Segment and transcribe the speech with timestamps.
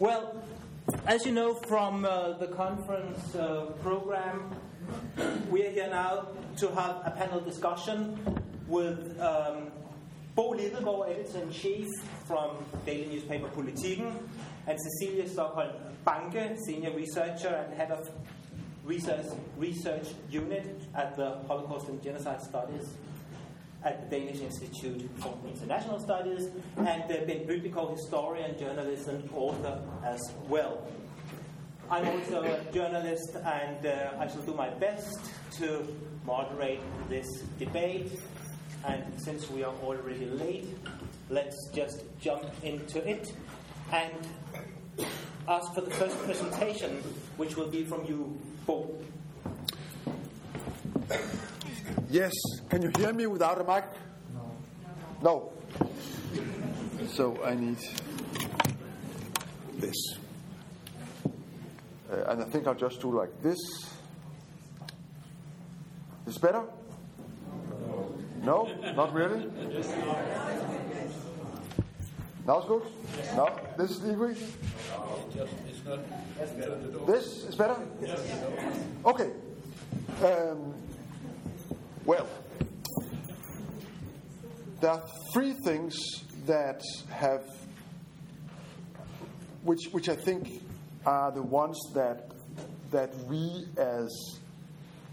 [0.00, 0.42] Well,
[1.06, 4.56] as you know from uh, the conference uh, program,
[5.50, 8.18] we are here now to have a panel discussion
[8.66, 9.70] with um,
[10.34, 11.86] Bo Lidegaard, editor-in-chief
[12.26, 14.14] from daily newspaper Politiken,
[14.66, 15.74] and Cecilia Stokholm
[16.06, 18.08] Banke, senior researcher and head of
[18.86, 19.26] research,
[19.58, 22.88] research unit at the Holocaust and Genocide Studies
[23.84, 29.80] at the Danish Institute for International Studies, and uh, Bent Blüdnikow, historian, journalist, and author
[30.04, 30.86] as well.
[31.90, 35.18] I'm also a journalist, and uh, I shall do my best
[35.58, 35.86] to
[36.24, 37.26] moderate this
[37.58, 38.12] debate.
[38.86, 40.66] And since we are already late,
[41.28, 43.32] let's just jump into it
[43.92, 44.12] and
[45.48, 47.02] ask for the first presentation,
[47.36, 48.94] which will be from you, Bo.
[52.10, 52.32] Yes.
[52.68, 53.84] Can you hear me without a mic?
[54.34, 54.50] No.
[55.22, 55.52] No.
[57.08, 57.78] So I need
[59.78, 59.94] this.
[62.10, 63.58] Uh, and I think I'll just do like this.
[66.26, 66.64] Is better?
[68.42, 69.46] No, not really.
[72.46, 72.82] Now it's good.
[73.36, 74.34] No, this is the agree.
[77.06, 77.76] This is better.
[79.04, 79.30] Okay.
[80.24, 80.74] Um,
[82.04, 82.26] well,
[84.80, 85.94] there are three things
[86.46, 87.44] that have,
[89.62, 90.62] which which I think
[91.04, 92.30] are the ones that
[92.90, 94.08] that we as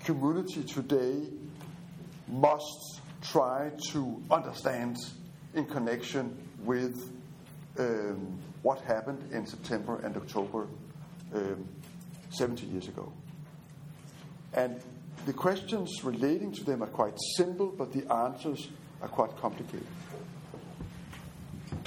[0.03, 1.27] community today
[2.27, 4.97] must try to understand
[5.53, 7.11] in connection with
[7.77, 10.67] um, what happened in September and October
[11.33, 11.67] um,
[12.29, 13.11] 70 years ago.
[14.53, 14.81] And
[15.27, 18.69] the questions relating to them are quite simple, but the answers
[19.01, 19.85] are quite complicated.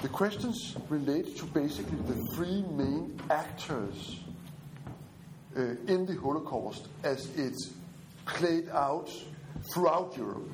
[0.03, 4.21] The questions relate to basically the three main actors
[5.57, 7.55] uh, in the Holocaust as it
[8.27, 9.11] played out
[9.73, 10.51] throughout Europe.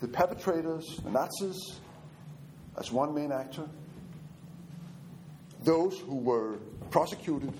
[0.00, 1.78] The perpetrators, the Nazis,
[2.78, 3.68] as one main actor,
[5.62, 6.56] those who were
[6.90, 7.52] prosecuted,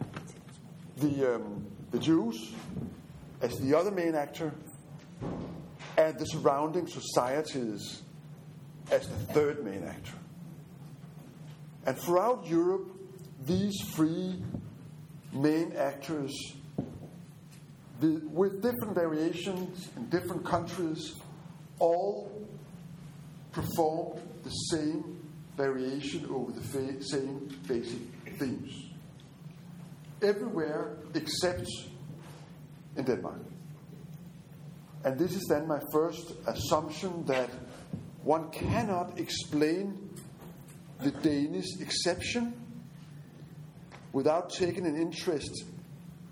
[0.97, 2.55] the, um, the Jews,
[3.41, 4.53] as the other main actor,
[5.99, 8.03] and the surrounding societies
[8.91, 10.13] as the third main actor.
[11.87, 12.91] And throughout Europe,
[13.45, 14.43] these three
[15.33, 16.33] main actors,
[18.01, 21.15] with different variations in different countries,
[21.79, 22.31] all
[23.53, 25.19] performed the same
[25.57, 28.01] variation over the same basic
[28.39, 28.91] themes.
[30.23, 31.67] Everywhere except
[32.97, 33.41] in Denmark.
[35.05, 37.51] And this is then my first assumption that
[38.23, 40.11] one cannot explain
[41.01, 42.55] the Danish exception
[44.13, 45.65] without taking an interest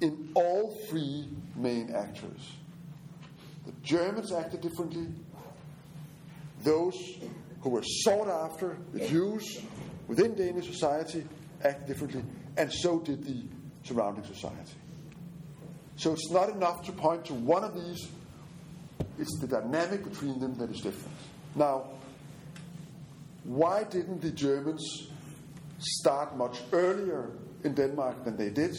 [0.00, 2.56] in all three main actors.
[3.66, 5.06] The Germans acted differently.
[6.62, 6.96] Those
[7.60, 9.62] who were sought after, the Jews
[10.08, 11.24] within Danish society,
[11.62, 12.24] acted differently,
[12.56, 13.44] and so did the
[13.82, 14.72] surrounding society.
[15.96, 18.08] So it's not enough to point to one of these,
[19.18, 21.16] it's the dynamic between them that is different.
[21.54, 21.84] Now,
[23.44, 25.08] why didn't the Germans
[25.78, 27.30] start much earlier
[27.62, 28.76] in Denmark than they did?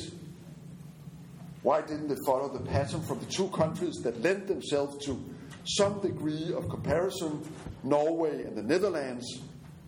[1.62, 5.24] Why didn't they follow the pattern from the two countries that lent themselves to
[5.66, 7.42] some degree of comparison,
[7.84, 9.26] Norway and the Netherlands?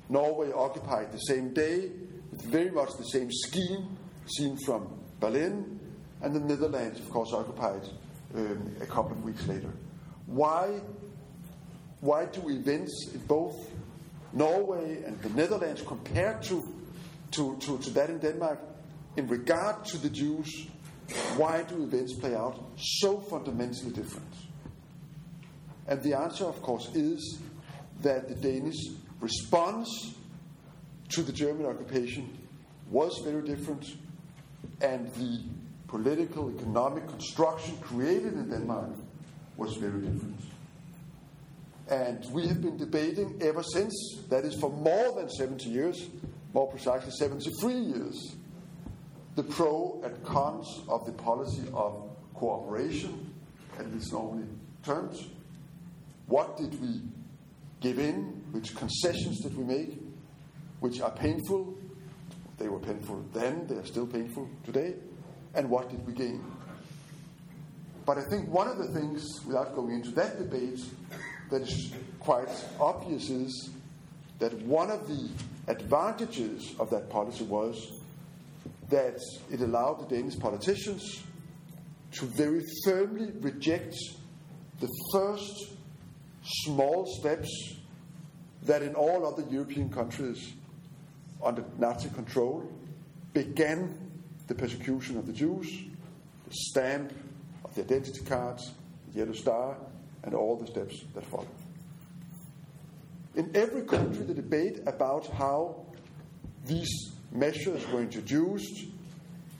[0.09, 1.91] Norway occupied the same day
[2.31, 4.87] with very much the same scheme seen from
[5.19, 5.76] Berlin,
[6.21, 7.81] and the Netherlands, of course, occupied
[8.35, 9.71] um, a couple of weeks later.
[10.25, 10.81] Why,
[12.01, 13.55] why do events in both
[14.33, 16.63] Norway and the Netherlands compared to,
[17.31, 18.59] to, to, to that in Denmark
[19.15, 20.67] in regard to the Jews?
[21.37, 24.33] Why do events play out so fundamentally different?
[25.87, 27.39] And the answer, of course, is
[28.01, 28.75] that the Danish
[29.21, 30.13] response
[31.09, 32.37] to the German occupation
[32.91, 33.95] was very different,
[34.81, 35.39] and the
[35.87, 38.91] political, economic construction created in Denmark
[39.55, 40.39] was very different.
[41.89, 43.93] And we have been debating ever since,
[44.29, 46.07] that is for more than 70 years,
[46.53, 48.35] more precisely 73 years,
[49.35, 53.33] the pro and cons of the policy of cooperation,
[53.79, 54.47] at least normally
[54.83, 55.27] terms.
[56.25, 57.01] What did we
[57.79, 58.43] give in?
[58.51, 60.01] Which concessions did we make?
[60.81, 61.77] Which are painful?
[62.57, 64.95] They were painful then, they are still painful today
[65.57, 66.41] and what did we gain?
[68.05, 70.79] But I think one of the things, without going into that debate,
[71.49, 72.47] that is quite
[72.79, 73.71] obvious is
[74.39, 75.29] that one of the
[75.67, 77.99] advantages of that policy was
[78.89, 79.19] that
[79.51, 81.23] it allowed the Danish politicians
[82.13, 83.95] to very firmly reject
[84.79, 85.73] the first
[86.43, 87.49] small steps
[88.63, 90.53] that in all other European countries
[91.43, 92.63] under Nazi control
[93.33, 94.06] began
[94.47, 95.67] the persecution of the Jews,
[96.47, 97.13] the stamp
[97.63, 98.71] of the identity cards,
[99.11, 99.77] the yellow star,
[100.23, 101.47] and all the steps that followed.
[103.35, 105.85] In every country, the debate about how
[106.65, 108.85] these measures were introduced,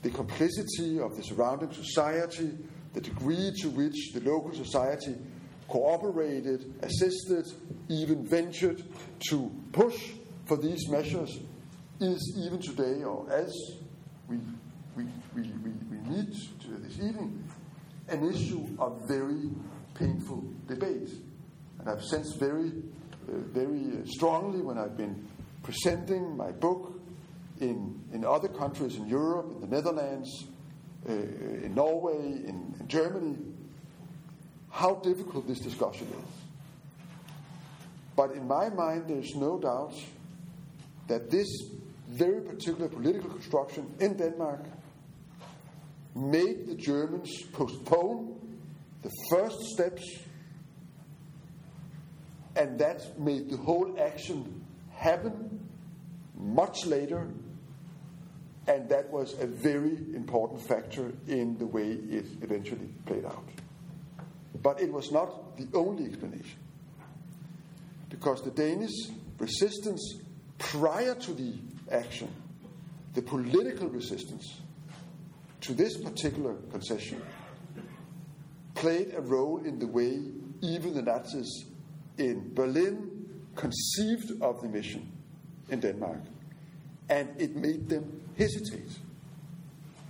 [0.02, 2.58] the complicity of the surrounding society,
[2.94, 5.14] the degree to which the local society
[5.68, 7.46] cooperated, assisted,
[7.88, 8.82] even ventured
[9.28, 10.12] to push
[10.46, 11.38] for these measures
[12.00, 13.52] is even today, or as
[14.28, 14.38] we,
[14.98, 15.04] we,
[15.34, 16.34] we, we, we meet
[16.82, 17.44] this evening,
[18.08, 19.48] an issue of very
[19.94, 21.08] painful debate.
[21.78, 22.72] And I've sensed very,
[23.28, 25.24] uh, very strongly when I've been
[25.62, 27.00] presenting my book
[27.60, 30.46] in, in other countries in Europe, in the Netherlands,
[31.08, 33.36] uh, in Norway, in, in Germany,
[34.70, 36.34] how difficult this discussion is.
[38.16, 39.94] But in my mind, there's no doubt
[41.06, 41.46] that this
[42.08, 44.64] very particular political construction in Denmark
[46.14, 48.34] made the Germans postpone
[49.02, 50.02] the first steps,
[52.56, 55.60] and that made the whole action happen
[56.36, 57.28] much later,
[58.66, 63.48] and that was a very important factor in the way it eventually played out.
[64.60, 66.58] But it was not the only explanation,
[68.10, 68.90] because the Danish
[69.38, 70.20] resistance
[70.58, 71.54] prior to the
[71.92, 72.28] action,
[73.14, 74.60] the political resistance
[75.62, 77.22] to this particular concession,
[78.74, 80.20] played a role in the way
[80.60, 81.66] even the Nazis
[82.18, 85.10] in Berlin conceived of the mission
[85.68, 86.20] in Denmark.
[87.08, 88.90] And it made them hesitate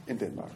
[0.06, 0.52] in Denmark.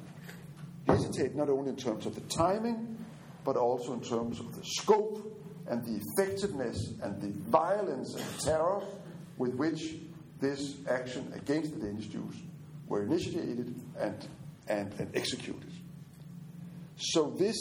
[0.87, 2.97] Hesitate not only in terms of the timing,
[3.45, 8.83] but also in terms of the scope and the effectiveness and the violence and terror
[9.39, 9.97] with which
[10.41, 12.35] this action against the Danish Jews
[12.89, 14.29] were initiated and,
[14.69, 15.71] and, and executed.
[16.97, 17.57] So, this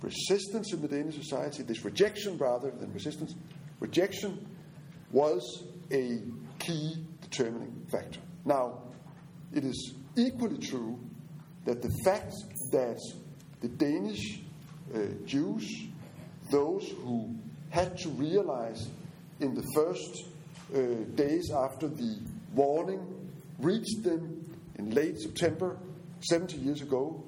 [0.00, 3.34] resistance in the Danish society, this rejection rather than resistance,
[3.80, 4.46] rejection
[5.12, 6.20] was a
[6.58, 8.20] key determining factor.
[8.44, 8.82] Now,
[9.52, 10.98] it is equally true
[11.64, 12.34] that the fact
[12.72, 12.98] that
[13.60, 14.40] the Danish
[14.94, 15.86] uh, Jews,
[16.50, 17.34] those who
[17.70, 18.88] had to realize
[19.40, 20.24] in the first
[20.74, 20.78] uh,
[21.14, 22.18] days after the
[22.54, 24.44] warning reached them
[24.76, 25.78] in late September,
[26.22, 27.24] 70 years ago,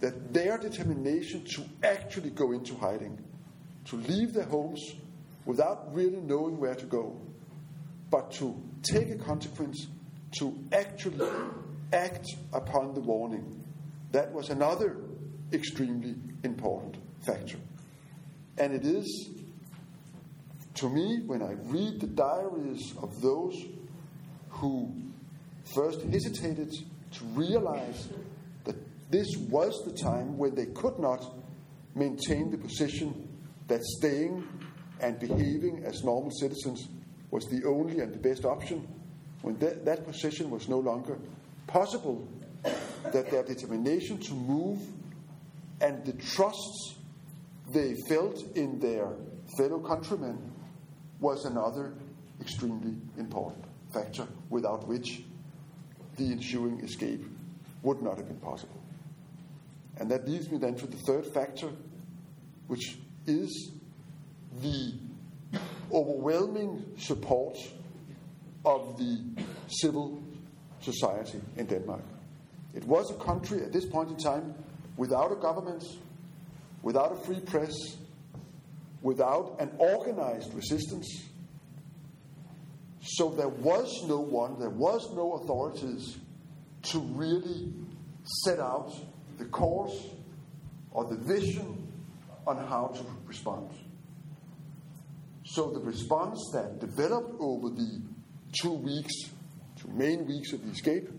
[0.00, 3.18] that their determination to actually go into hiding,
[3.86, 4.94] to leave their homes
[5.44, 7.20] without really knowing where to go,
[8.10, 9.86] but to take a consequence,
[10.38, 11.28] to actually
[11.92, 13.64] act upon the warning,
[14.12, 14.96] that was another
[15.52, 17.58] extremely important factor.
[18.58, 19.30] And it is
[20.74, 23.54] to me, when I read the diaries of those
[24.48, 24.92] who
[25.74, 26.72] first hesitated
[27.12, 28.08] to realize
[28.64, 28.76] that
[29.10, 31.24] this was the time when they could not
[31.94, 33.28] maintain the position
[33.68, 34.46] that staying
[35.00, 36.88] and behaving as normal citizens
[37.30, 38.86] was the only and the best option,
[39.42, 41.18] when that, that position was no longer
[41.66, 42.28] possible,
[43.12, 44.80] that their determination to move
[45.80, 46.96] and the trust
[47.72, 49.08] they felt in their
[49.56, 50.52] fellow countrymen
[51.20, 51.94] was another
[52.40, 55.22] extremely important factor without which
[56.16, 57.24] the ensuing escape
[57.82, 58.80] would not have been possible.
[59.98, 61.70] And that leads me then to the third factor,
[62.66, 63.72] which is
[64.60, 64.94] the
[65.92, 67.56] overwhelming support
[68.64, 69.20] of the
[69.68, 70.22] civil
[70.80, 72.02] society in Denmark.
[72.74, 74.54] It was a country at this point in time
[74.96, 75.84] without a government,
[76.82, 77.74] without a free press,
[79.02, 81.24] without an organized resistance.
[83.04, 86.18] So there was no one, there was no authorities
[86.90, 87.72] to really
[88.44, 88.92] set out
[89.38, 90.06] the course
[90.92, 91.88] or the vision
[92.46, 93.70] on how to respond.
[95.44, 98.00] So the response that developed over the
[98.52, 99.12] two weeks,
[99.80, 101.10] two main weeks of the escape,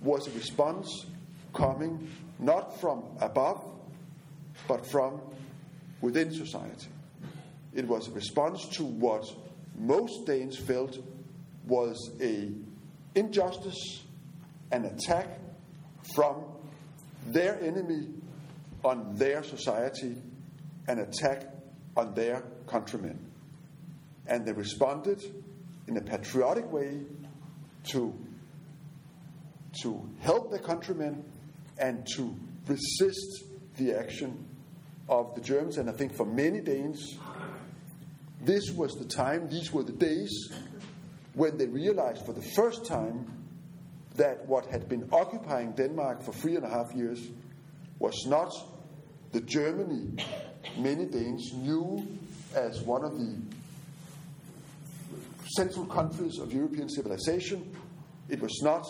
[0.00, 1.06] was a response
[1.54, 2.08] coming
[2.38, 3.64] not from above,
[4.68, 5.20] but from
[6.00, 6.86] within society.
[7.74, 9.24] It was a response to what
[9.78, 10.98] most Danes felt
[11.66, 12.50] was a
[13.14, 14.02] injustice,
[14.72, 15.38] an attack
[16.14, 16.44] from
[17.26, 18.08] their enemy
[18.84, 20.16] on their society,
[20.86, 21.52] an attack
[21.96, 23.18] on their countrymen.
[24.26, 25.22] And they responded
[25.86, 27.00] in a patriotic way
[27.92, 28.14] to,
[29.82, 31.24] to help their countrymen
[31.78, 32.34] and to
[32.66, 33.44] resist
[33.76, 34.46] the action
[35.08, 35.78] of the Germans.
[35.78, 37.16] And I think for many Danes,
[38.48, 40.50] this was the time, these were the days
[41.34, 43.30] when they realized for the first time
[44.16, 47.20] that what had been occupying Denmark for three and a half years
[47.98, 48.50] was not
[49.32, 50.24] the Germany
[50.78, 52.02] many Danes knew
[52.54, 53.36] as one of the
[55.54, 57.76] central countries of European civilization.
[58.30, 58.86] It was not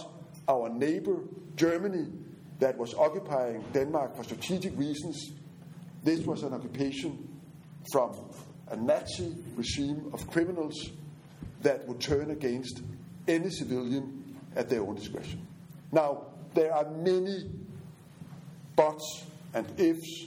[0.46, 1.16] our neighbor,
[1.56, 2.06] Germany,
[2.60, 5.32] that was occupying Denmark for strategic reasons.
[6.04, 7.28] This was an occupation
[7.90, 8.30] from
[8.70, 10.90] a Nazi regime of criminals
[11.62, 12.82] that would turn against
[13.26, 15.46] any civilian at their own discretion.
[15.92, 17.50] Now, there are many
[18.76, 20.26] buts and ifs,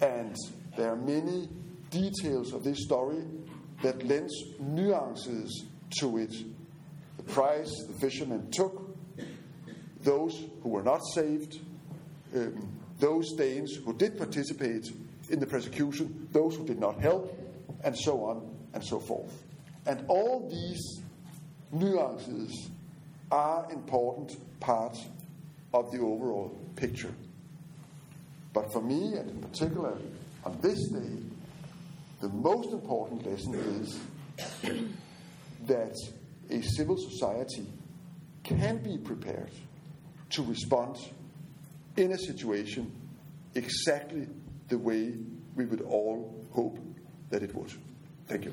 [0.00, 0.36] and
[0.76, 1.48] there are many
[1.90, 3.22] details of this story
[3.82, 5.64] that lends nuances
[6.00, 6.34] to it.
[7.16, 8.96] The price the fishermen took,
[10.02, 11.60] those who were not saved,
[12.34, 12.68] um,
[12.98, 14.90] those Danes who did participate
[15.30, 17.37] in the persecution, those who did not help,
[17.84, 19.32] and so on and so forth.
[19.86, 21.00] And all these
[21.72, 22.68] nuances
[23.30, 25.06] are important parts
[25.72, 27.14] of the overall picture.
[28.52, 29.96] But for me, and in particular
[30.44, 31.22] on this day,
[32.20, 33.98] the most important lesson is
[35.66, 35.94] that
[36.50, 37.66] a civil society
[38.42, 39.50] can be prepared
[40.30, 40.96] to respond
[41.96, 42.90] in a situation
[43.54, 44.26] exactly
[44.68, 45.12] the way
[45.54, 46.78] we would all hope
[47.30, 47.72] that it would.
[48.26, 48.52] Thank you.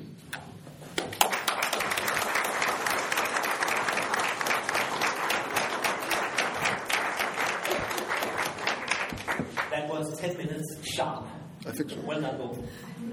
[9.70, 11.26] That was 10 minutes sharp.
[11.66, 11.96] I think so.
[12.04, 12.58] Well done, both.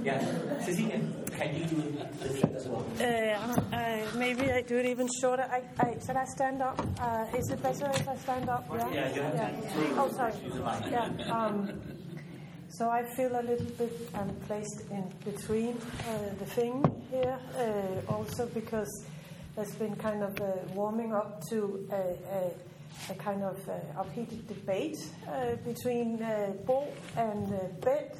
[0.03, 0.19] Yeah.
[0.61, 0.99] Cecilia,
[1.31, 1.83] can you do
[2.21, 2.85] a short as well?
[2.99, 5.43] Uh, uh, maybe I do it even shorter.
[5.49, 6.79] I, I, should I stand up?
[7.01, 8.65] Uh, is it better if I stand up?
[8.93, 10.33] Yeah, you have to- Oh, sorry.
[10.43, 10.91] Use the mic.
[10.91, 11.33] Yeah.
[11.33, 11.81] Um,
[12.77, 18.11] so I feel a little bit um, placed in between uh, the thing here, uh,
[18.11, 19.05] also because
[19.55, 24.47] there's been kind of a warming up to a, a, a kind of uh, upheated
[24.47, 28.15] debate uh, between uh, Bo and uh, Bent.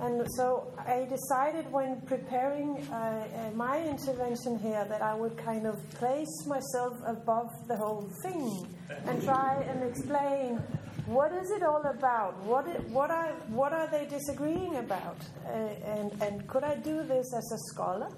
[0.00, 5.66] And so I decided when preparing uh, uh, my intervention here that I would kind
[5.66, 8.66] of place myself above the whole thing
[9.06, 10.60] and try and explain
[11.06, 12.38] what is it all about?
[12.44, 15.18] What, i- what, are, what are they disagreeing about?
[15.46, 18.08] Uh, and, and could I do this as a scholar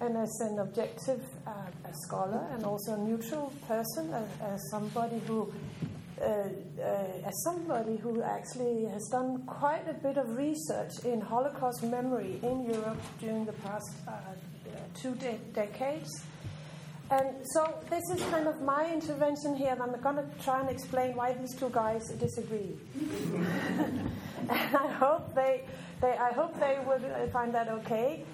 [0.00, 1.52] and as an objective uh,
[2.06, 5.52] scholar and also a neutral person, as, as somebody who
[6.22, 11.82] uh, uh, as somebody who actually has done quite a bit of research in Holocaust
[11.82, 16.08] memory in Europe during the past uh, uh, two de- decades.
[17.10, 20.70] And so this is kind of my intervention here, and I'm going to try and
[20.70, 22.76] explain why these two guys disagree.
[24.48, 25.64] and I hope they,
[26.00, 28.24] they, I hope they would uh, find that okay.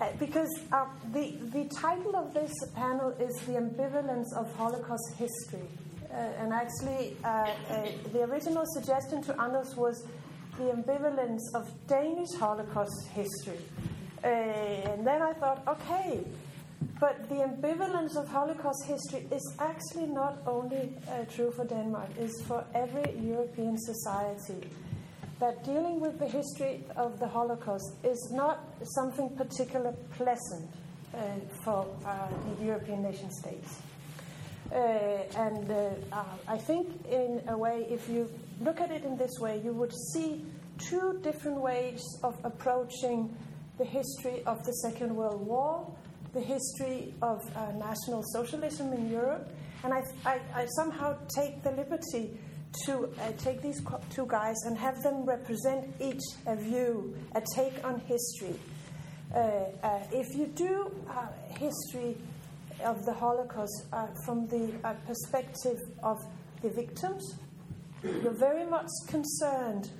[0.00, 5.68] Uh, because uh, the, the title of this panel is The Ambivalence of Holocaust History.
[6.12, 10.06] Uh, and actually, uh, uh, the original suggestion to Anders was
[10.58, 13.60] the ambivalence of Danish Holocaust history.
[14.22, 16.20] And then I thought, okay,
[17.00, 22.42] but the ambivalence of Holocaust history is actually not only uh, true for Denmark, it's
[22.42, 24.68] for every European society.
[25.40, 28.60] That dealing with the history of the Holocaust is not
[28.94, 30.70] something particularly pleasant
[31.14, 31.18] uh,
[31.64, 33.80] for uh, the European nation states.
[34.72, 34.76] Uh,
[35.36, 39.60] and uh, I think, in a way, if you look at it in this way,
[39.64, 40.44] you would see
[40.78, 43.36] two different ways of approaching
[43.78, 45.86] the history of the Second World War,
[46.32, 49.48] the history of uh, National Socialism in Europe,
[49.84, 52.38] and I, I, I somehow take the liberty
[52.86, 57.84] to uh, take these two guys and have them represent each a view, a take
[57.84, 58.58] on history.
[59.34, 59.38] Uh,
[59.82, 61.26] uh, if you do uh,
[61.58, 62.16] history
[62.84, 64.72] of the Holocaust uh, from the
[65.06, 66.18] perspective of
[66.62, 67.38] the victims,
[68.02, 69.90] you're very much concerned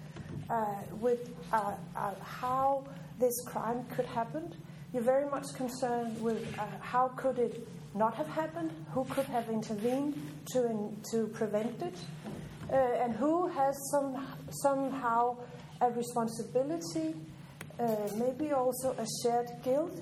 [1.01, 1.31] with
[2.21, 2.85] how
[3.19, 4.55] this crime could happen.
[4.93, 9.49] You're very much concerned with uh, how could it not have happened, who could have
[9.49, 10.15] intervened
[10.53, 11.99] to, in, to prevent it,
[12.71, 15.39] uh, and who has some, somehow
[15.81, 17.15] a responsibility,
[17.81, 17.87] uh,
[18.19, 19.99] maybe also a shared guilt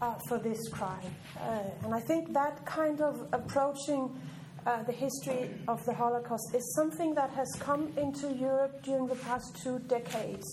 [0.00, 1.14] uh, for this crime.
[1.38, 4.18] Uh, and I think that kind of approaching
[4.64, 9.16] uh, the history of the Holocaust is something that has come into Europe during the
[9.16, 10.46] past two decades,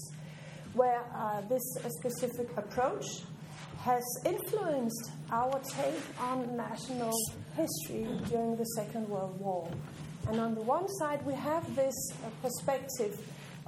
[0.73, 3.05] where uh, this specific approach
[3.79, 7.13] has influenced our take on national
[7.55, 9.69] history during the Second World War.
[10.27, 13.19] And on the one side, we have this uh, perspective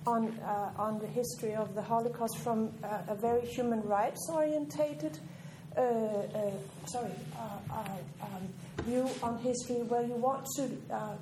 [0.05, 5.19] on, uh, on the history of the Holocaust from uh, a very human rights orientated
[5.77, 6.51] uh, uh,
[6.87, 7.79] sorry, uh,
[8.21, 10.67] um, view on history where you want to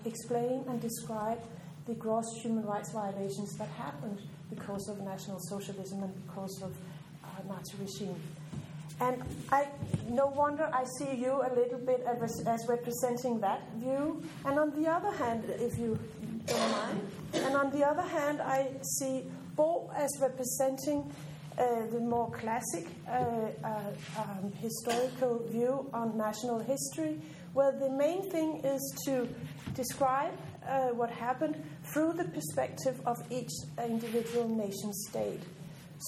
[0.06, 1.40] explain and describe
[1.86, 6.76] the gross human rights violations that happened because of National Socialism and because of
[7.48, 8.20] Nazi regime.
[9.00, 9.68] And I,
[10.10, 14.24] no wonder I see you a little bit as, as, representing that view.
[14.46, 16.00] And on the other hand, if you
[16.46, 17.02] don't mind,
[17.34, 19.24] and on the other hand, I see
[19.56, 21.12] Bo as representing
[21.58, 23.80] uh, the more classic uh, uh,
[24.18, 27.20] um, historical view on national history,
[27.54, 29.28] where the main thing is to
[29.74, 30.34] describe
[30.68, 31.56] uh, what happened
[31.92, 33.50] through the perspective of each
[33.84, 35.42] individual nation state.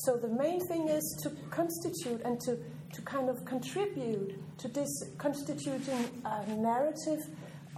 [0.04, 2.58] So the main thing is to constitute and to,
[2.94, 7.20] to kind of contribute to this constituting a narrative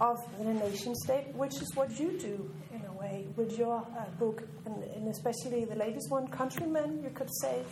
[0.00, 4.04] of the nation state, which is what you do in a way with your uh,
[4.18, 7.62] book, and, and, especially the latest one, Countrymen, you could say.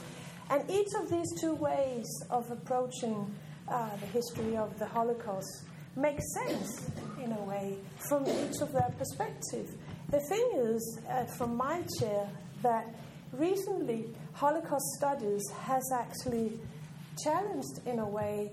[0.51, 3.35] And each of these two ways of approaching
[3.69, 5.65] uh, the history of the Holocaust
[5.97, 6.91] makes sense
[7.23, 7.77] in a way
[8.09, 9.75] from each of their perspective.
[10.11, 12.29] The thing is, uh, from my chair,
[12.63, 12.95] that
[13.33, 16.59] recently Holocaust studies has actually
[17.25, 18.51] challenged, in a way,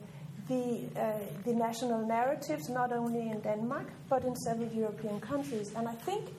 [0.48, 5.74] the, uh, the national narratives, not only in Denmark, but in several European countries.
[5.76, 6.30] And I think,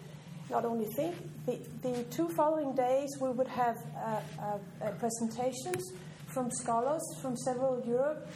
[0.50, 1.14] not only think,
[1.46, 5.92] the, the two following days we would have uh, uh, uh presentations
[6.28, 8.28] from scholars from several Europe,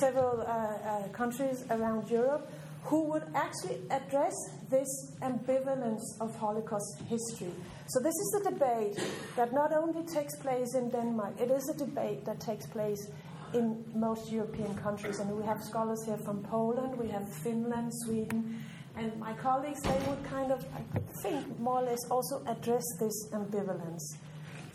[0.00, 2.50] several uh, countries around Europe,
[2.82, 4.34] who would actually address
[4.70, 4.88] this
[5.20, 7.52] ambivalence of Holocaust history.
[7.88, 8.96] So, this is a debate
[9.36, 13.08] that not only takes place in Denmark, it is a debate that takes place
[13.54, 15.18] in most European countries.
[15.20, 18.62] And we have scholars here from Poland, we have Finland, Sweden,
[18.96, 20.82] and my colleagues, they would kind of, I
[21.22, 24.16] think, more or less also address this ambivalence.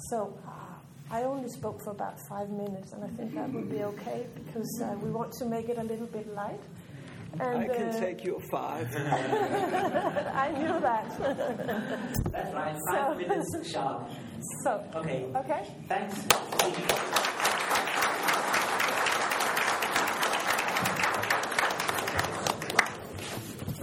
[0.09, 0.71] So, uh,
[1.09, 4.81] I only spoke for about five minutes, and I think that would be okay because
[4.81, 6.61] uh, we want to make it a little bit light.
[7.39, 8.87] And, I can uh, take your five.
[8.95, 11.17] I knew that.
[12.31, 14.09] That's right, five so, minutes sharp.
[14.63, 15.27] So, okay.
[15.35, 15.67] Okay.
[15.87, 17.20] Thanks.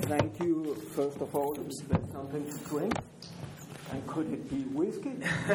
[0.08, 1.52] Thank you, first of all.
[1.68, 2.94] Is there something to drink?
[3.92, 5.12] And could it be whiskey?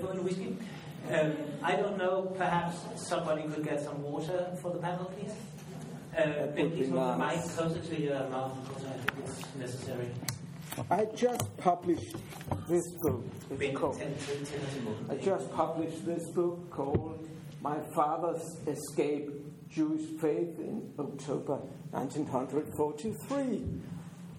[0.00, 0.58] For whiskey?
[1.10, 5.32] Um, I don't know, perhaps somebody could get some water for the panel, please?
[6.14, 10.08] Uh, maybe some mic closer to your mouth because I think it's necessary.
[10.90, 12.16] I just published
[12.68, 13.24] this book.
[13.74, 14.02] Called,
[15.08, 17.26] I just published this book called
[17.62, 19.30] My Father's Escape
[19.74, 21.58] Jewish Faith in October
[21.90, 23.64] 1943.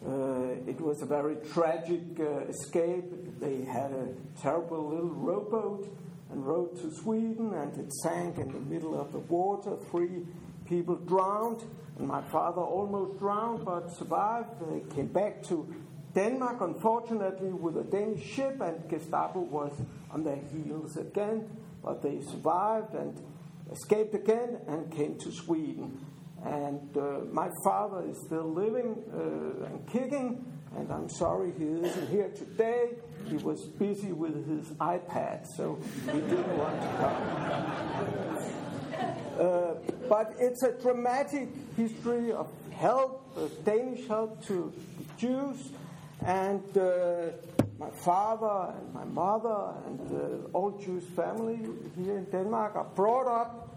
[0.08, 3.04] Uh, it was a very tragic uh, escape.
[3.42, 4.08] They had a
[4.42, 5.90] terrible little rowboat
[6.32, 9.76] and rowed to Sweden, and it sank in the middle of the water.
[9.92, 10.26] Three
[10.66, 11.64] people drowned,
[11.98, 14.50] and my father almost drowned but survived.
[14.62, 15.68] They came back to
[16.14, 19.74] Denmark, unfortunately, with a Danish ship, and Gestapo was
[20.12, 21.50] on their heels again,
[21.84, 23.20] but they survived and
[23.72, 26.06] escaped again and came to Sweden.
[26.44, 32.10] And uh, my father is still living uh, and kicking, and I'm sorry he isn't
[32.10, 32.92] here today.
[33.28, 38.52] He was busy with his iPad, so he didn't want to come.
[39.36, 39.74] Uh,
[40.08, 45.72] but it's a dramatic history of help, uh, Danish help to the Jews,
[46.26, 47.32] and uh,
[47.78, 51.60] my father and my mother and the old Jewish family
[51.98, 53.76] here in Denmark are brought up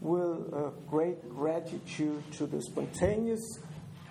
[0.00, 3.58] with a great gratitude to the spontaneous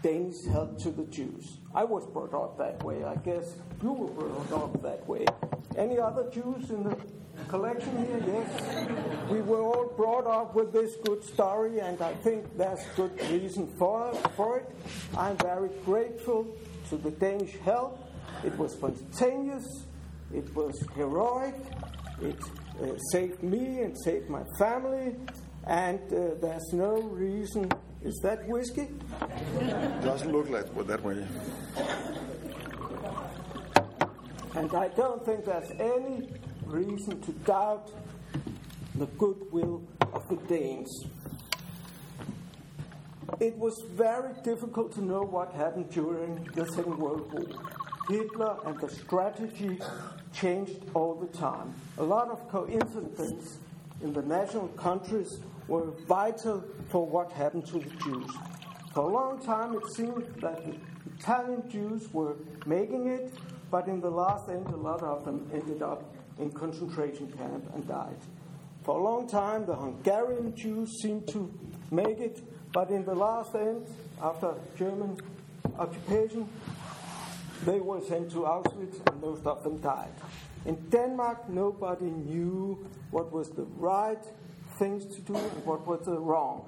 [0.02, 1.58] Danish help to the Jews.
[1.74, 3.04] I was brought up that way.
[3.04, 5.26] I guess you were brought up that way.
[5.78, 6.98] Any other Jews in the
[7.48, 8.24] collection here?
[8.26, 9.30] Yes.
[9.30, 13.68] We were all brought up with this good story, and I think there's good reason
[13.78, 14.70] for, for it.
[15.18, 16.48] I'm very grateful
[16.90, 18.07] to the Danish help.
[18.44, 19.66] It was spontaneous,
[20.34, 21.56] it was heroic,
[22.22, 22.40] it
[22.82, 25.16] uh, saved me and saved my family,
[25.66, 27.72] and uh, there's no reason.
[28.04, 28.88] Is that whiskey?
[30.02, 31.26] Doesn't look like that way.
[34.56, 36.30] And I don't think there's any
[36.66, 37.92] reason to doubt
[38.96, 41.06] the goodwill of the Danes.
[43.40, 47.77] It was very difficult to know what happened during the Second World War.
[48.10, 49.80] Hitler and the strategy
[50.34, 51.74] changed all the time.
[51.98, 53.58] A lot of coincidence
[54.02, 58.32] in the national countries were vital for what happened to the Jews.
[58.94, 60.76] For a long time, it seemed that the
[61.20, 63.34] Italian Jews were making it,
[63.70, 66.04] but in the last end, a lot of them ended up
[66.40, 68.16] in concentration camp and died.
[68.84, 71.52] For a long time, the Hungarian Jews seemed to
[71.92, 72.42] make it,
[72.72, 73.86] but in the last end,
[74.22, 75.20] after German
[75.78, 76.48] occupation,
[77.66, 80.14] they were sent to Auschwitz and most of them died.
[80.66, 84.24] In Denmark, nobody knew what was the right
[84.80, 86.66] things to do and what was the wrong.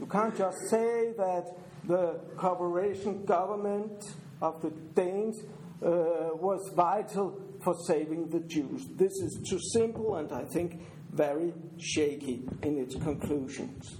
[0.00, 1.44] You can't just say that
[1.84, 4.02] the cooperation government
[4.42, 5.38] of the Danes
[5.82, 8.86] uh, was vital for saving the Jews.
[8.96, 10.80] This is too simple and I think
[11.12, 13.96] very shaky in its conclusions.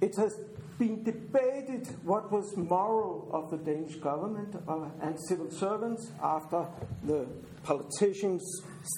[0.00, 0.38] It has
[0.78, 6.66] been debated what was moral of the Danish government uh, and civil servants after
[7.04, 7.26] the
[7.62, 8.42] politicians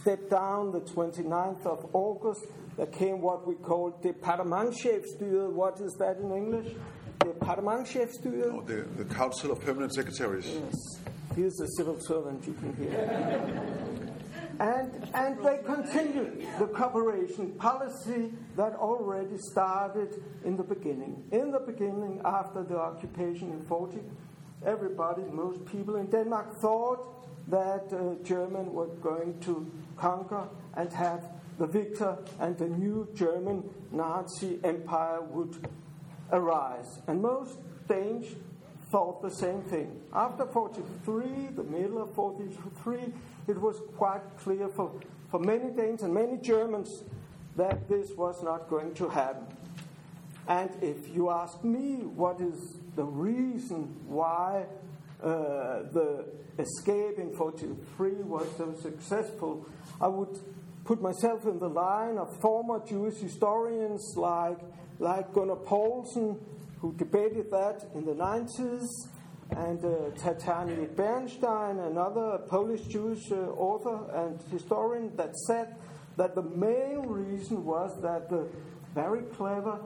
[0.01, 2.47] stepped down the 29th of August.
[2.77, 5.53] There came what we call departementchefstyret.
[5.53, 6.75] What is that in English?
[7.21, 8.53] Departementchefstyret?
[8.53, 10.47] Oh, the, the Council of Permanent Secretaries.
[10.47, 11.01] Yes.
[11.35, 14.15] Here's a civil servant you can hear.
[14.61, 21.23] And, and they continued the cooperation policy that already started in the beginning.
[21.31, 24.01] In the beginning, after the occupation in 40,
[24.67, 31.25] everybody, most people in Denmark thought that uh, Germany were going to conquer and have
[31.59, 35.57] the victor and the new German Nazi empire would
[36.33, 37.01] arise.
[37.07, 38.27] And most Danes
[38.91, 40.01] thought the same thing.
[40.13, 43.13] After 43, the middle of 43,
[43.49, 44.93] it was quite clear for,
[45.31, 47.03] for many Danes and many Germans
[47.57, 49.47] that this was not going to happen.
[50.47, 54.67] And if you ask me what is the reason why
[55.23, 56.25] uh, the
[56.59, 59.67] escape in 43 was so successful,
[60.01, 60.39] I would
[60.85, 64.59] put myself in the line of former Jewish historians like,
[64.99, 66.39] like Gunnar Paulsson,
[66.81, 68.87] who debated that in the 90s,
[69.51, 75.75] and uh, Bernstein, another Polish Jewish uh, author and historian, that said
[76.17, 78.49] that the main reason was that the
[78.95, 79.81] very clever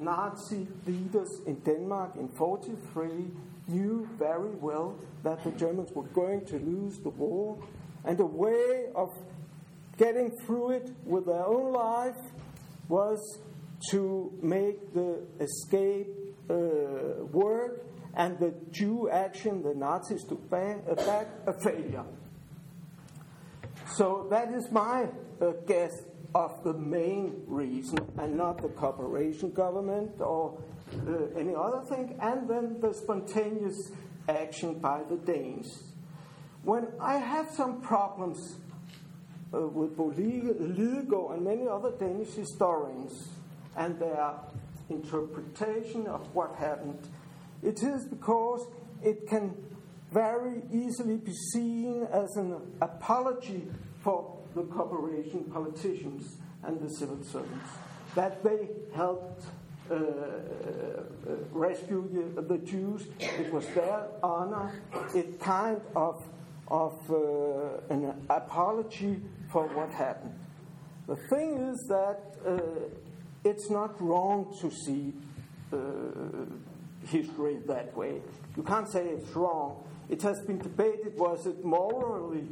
[0.00, 3.30] Nazi leaders in Denmark in 43
[3.66, 7.58] knew very well that the Germans were going to lose the war,
[8.04, 9.10] and a way of
[9.98, 12.16] getting through it with their own life
[12.88, 13.40] was
[13.90, 16.08] to make the escape
[16.48, 17.84] uh, work
[18.18, 22.04] and the Jew action the Nazis took back, uh, a failure.
[23.94, 25.06] So that is my
[25.40, 26.02] uh, guess
[26.34, 30.60] of the main reason, and not the cooperation government or
[31.06, 33.92] uh, any other thing, and then the spontaneous
[34.28, 35.84] action by the Danes.
[36.64, 38.56] When I have some problems
[39.54, 43.28] uh, with Bo and many other Danish historians
[43.76, 44.34] and their
[44.90, 46.98] interpretation of what happened,
[47.62, 48.66] it is because
[49.02, 49.54] it can
[50.12, 53.68] very easily be seen as an apology
[54.00, 57.70] for the corporation politicians and the civil servants,
[58.14, 59.44] that they helped
[59.90, 59.98] uh, uh,
[61.52, 63.06] rescue the, the, Jews.
[63.20, 64.82] It was their honor.
[65.14, 66.22] It kind of
[66.70, 70.38] of uh, an apology for what happened.
[71.06, 72.58] The thing is that uh,
[73.44, 75.14] it's not wrong to see
[75.72, 75.76] uh,
[77.08, 78.20] history that way.
[78.56, 79.82] You can't say it's wrong.
[80.08, 82.44] It has been debated was it morally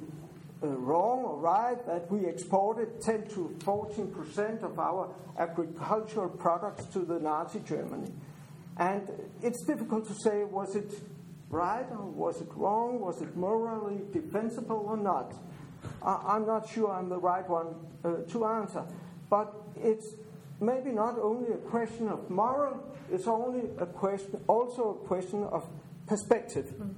[0.63, 6.85] uh, wrong or right that we exported 10 to 14 percent of our agricultural products
[6.87, 8.13] to the Nazi Germany?
[8.79, 9.09] And
[9.43, 10.93] it's difficult to say was it
[11.51, 13.01] right or was it wrong?
[13.01, 15.35] Was it morally defensible or not?
[16.03, 18.85] I, am not sure I'm the right one uh, to answer.
[19.31, 20.15] But it's
[20.61, 25.69] maybe not only a question of moral, it's only a question, also a question of
[26.07, 26.73] perspective.
[26.79, 26.95] Mm.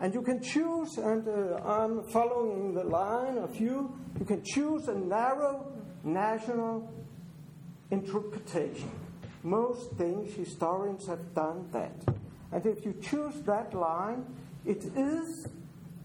[0.00, 4.86] And you can choose, and uh, I'm following the line of you, you can choose
[4.88, 5.66] a narrow
[6.04, 6.88] national
[7.90, 8.90] interpretation.
[9.42, 12.04] Most Danish historians have done that.
[12.52, 14.24] And if you choose that line,
[14.64, 15.48] it is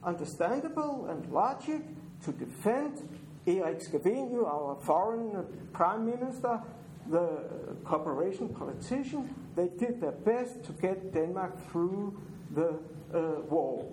[0.03, 1.81] understandable and logic
[2.25, 3.09] to defend
[3.45, 6.61] Erik Scavenius, our foreign prime minister,
[7.09, 12.19] the cooperation politicians, they did their best to get Denmark through
[12.51, 12.79] the
[13.13, 13.89] uh, war.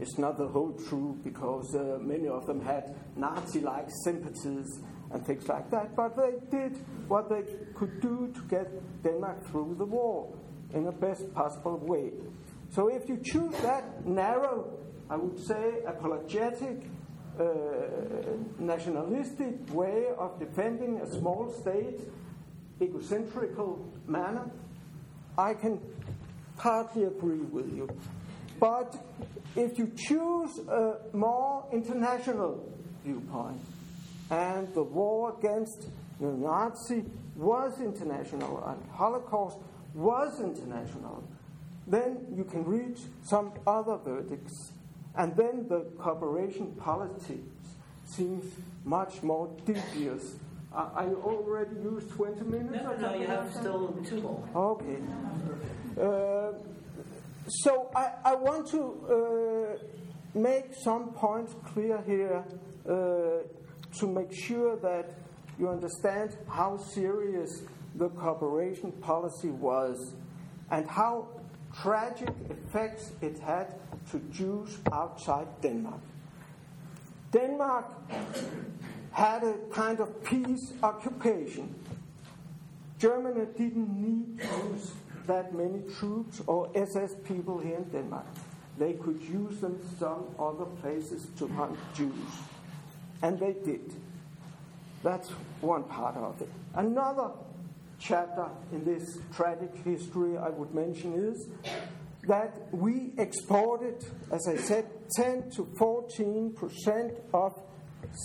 [0.00, 5.24] It's not the whole truth because uh, many of them had Nazi like sympathies and
[5.24, 6.76] things like that, but they did
[7.08, 7.42] what they
[7.74, 10.34] could do to get Denmark through the war
[10.74, 12.12] in the best possible way.
[12.70, 16.82] So if you choose that narrow, I would say, apologetic
[17.38, 17.42] Uh,
[18.58, 22.00] nationalistic way of defending a small state,
[22.80, 24.50] egocentrical manner,
[25.36, 25.78] I can
[26.56, 27.88] partly agree with you.
[28.58, 28.96] But
[29.54, 32.72] if you choose a more international
[33.04, 33.60] viewpoint,
[34.30, 37.04] and the war against the Nazi
[37.36, 39.58] was international and Holocaust
[39.94, 41.22] was international,
[41.86, 44.72] then you can reach some other verdicts.
[45.16, 47.68] And then the cooperation politics
[48.04, 48.44] seems
[48.84, 50.36] much more dubious.
[50.74, 52.84] Uh, I already used 20 minutes?
[52.84, 54.48] No, no, you have still two more.
[54.54, 54.98] Okay.
[55.98, 56.52] Uh,
[57.48, 62.44] so I, I want to uh, make some points clear here
[62.86, 65.14] uh, to make sure that
[65.58, 67.62] you understand how serious
[67.94, 70.14] the cooperation policy was
[70.70, 71.28] and how
[71.80, 73.74] tragic effects it had
[74.10, 76.00] to Jews outside Denmark.
[77.32, 77.92] Denmark
[79.12, 81.74] had a kind of peace occupation.
[82.98, 84.92] Germany didn't need to use
[85.26, 88.26] that many troops or SS people here in Denmark.
[88.78, 92.12] They could use them some other places to hunt Jews.
[93.22, 93.92] And they did.
[95.02, 95.28] That's
[95.60, 96.48] one part of it.
[96.74, 97.30] Another
[97.98, 101.48] chapter in this tragic history I would mention is
[102.28, 107.52] that we exported, as I said, 10 to 14 percent of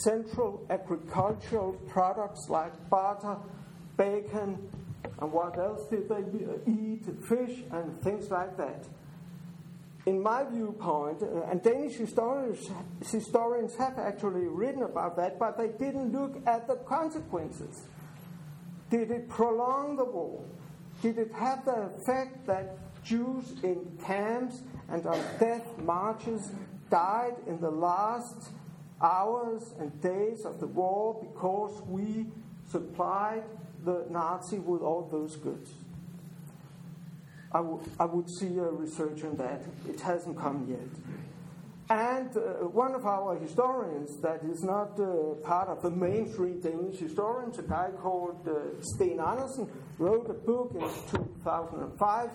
[0.03, 3.37] central agricultural products like butter,
[3.97, 4.69] bacon,
[5.19, 7.05] and what else did they eat?
[7.27, 8.87] Fish and things like that.
[10.07, 12.67] In my viewpoint, uh, and Danish historians,
[13.05, 17.85] historians have actually written about that, but they didn't look at the consequences.
[18.91, 20.43] Did it prolong the war?
[21.01, 26.51] Did it have the effect that Jews in camps and on death marches
[26.91, 28.49] died in the last
[29.01, 32.27] hours and days of the war because we
[32.69, 33.43] supplied
[33.83, 35.71] the Nazi with all those goods.
[37.51, 39.61] I, w- I would see a research on that.
[39.89, 40.79] It hasn't come yet.
[41.91, 46.99] And uh, one of our historians that is not uh, part of the mainstream Danish
[46.99, 52.29] historians, a guy called uh, Steen Andersen, wrote a book in 2005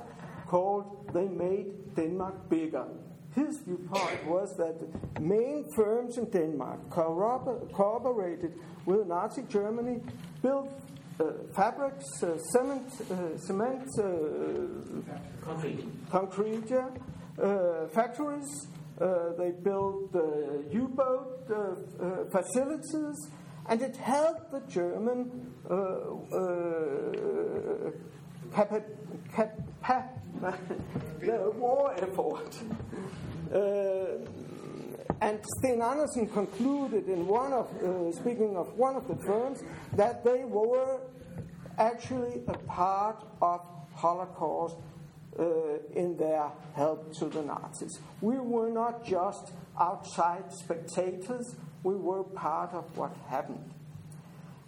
[0.47, 2.85] called They Made Denmark Bigger.
[3.35, 4.77] His viewpoint was that
[5.23, 8.53] main firms in Denmark cooperated
[8.85, 10.03] with Nazi Germany,
[10.43, 10.69] built
[11.19, 13.89] uh, fabrics, uh, cement, uh, cement
[15.41, 18.67] concrete, concrete yeah, factories.
[18.99, 20.11] Uh, they built
[20.73, 21.55] U-boat uh,
[22.03, 23.31] uh, facilities,
[23.69, 25.53] and it helped the German
[28.55, 28.73] cap-
[29.83, 30.19] cap-
[31.21, 32.59] the war effort.
[33.53, 34.25] Uh,
[35.21, 39.63] and Steen Andersen concluded in one of, uh, speaking of one of the firms,
[39.95, 41.01] that they were
[41.79, 43.61] actually a part of
[43.95, 44.77] Holocaust
[45.39, 47.99] uh, in their help to the Nazis.
[48.21, 53.71] We were not just outside spectators, we were part of what happened.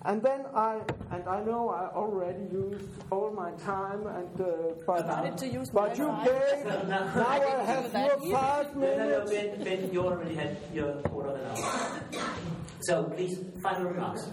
[0.05, 4.47] And then I, and I know I already used all my time, and uh,
[4.87, 5.07] but,
[5.73, 8.99] but you gave, now I have your five minutes.
[8.99, 12.01] No, no, no, ben, ben, you already had your quarter of an hour.
[12.81, 14.31] So please, final remarks.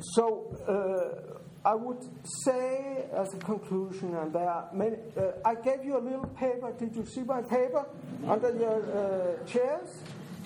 [0.00, 1.25] So uh,
[1.66, 1.98] I would
[2.44, 4.98] say, as a conclusion, and there are many.
[5.16, 6.72] Uh, I gave you a little paper.
[6.78, 7.84] Did you see my paper
[8.24, 9.88] under your uh, chairs?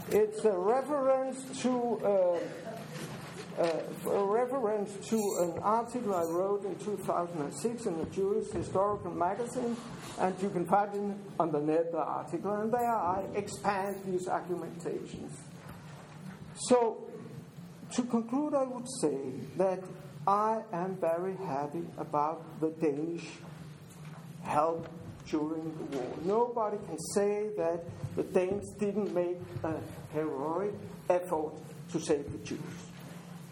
[0.09, 2.39] It's a reference to uh,
[3.61, 9.77] uh, a reference to an article I wrote in 2006 in the Jewish Historical Magazine,
[10.21, 14.27] and you can find it on the net, the article, and there I expand these
[14.27, 15.37] argumentations.
[16.55, 17.05] So,
[17.93, 19.19] to conclude, I would say
[19.59, 19.81] that
[20.31, 23.27] I am very happy about the Danish
[24.45, 24.89] help
[25.29, 26.07] during the war.
[26.25, 27.83] Nobody can say that
[28.15, 29.75] the Danes didn't make a
[30.13, 30.75] heroic
[31.09, 31.55] effort
[31.91, 32.61] to save the Jews.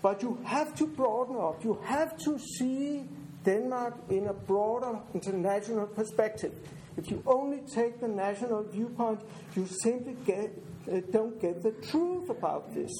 [0.02, 1.64] But you have to broaden up.
[1.64, 3.08] You have to see
[3.44, 6.54] Denmark in a broader international perspective.
[6.96, 9.18] If you only take the national viewpoint,
[9.56, 10.52] you simply get,
[10.88, 12.92] uh, don't get the truth about this.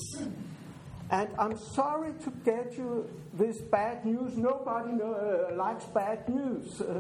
[1.11, 4.37] And I'm sorry to get you this bad news.
[4.37, 6.83] Nobody know, uh, likes bad news.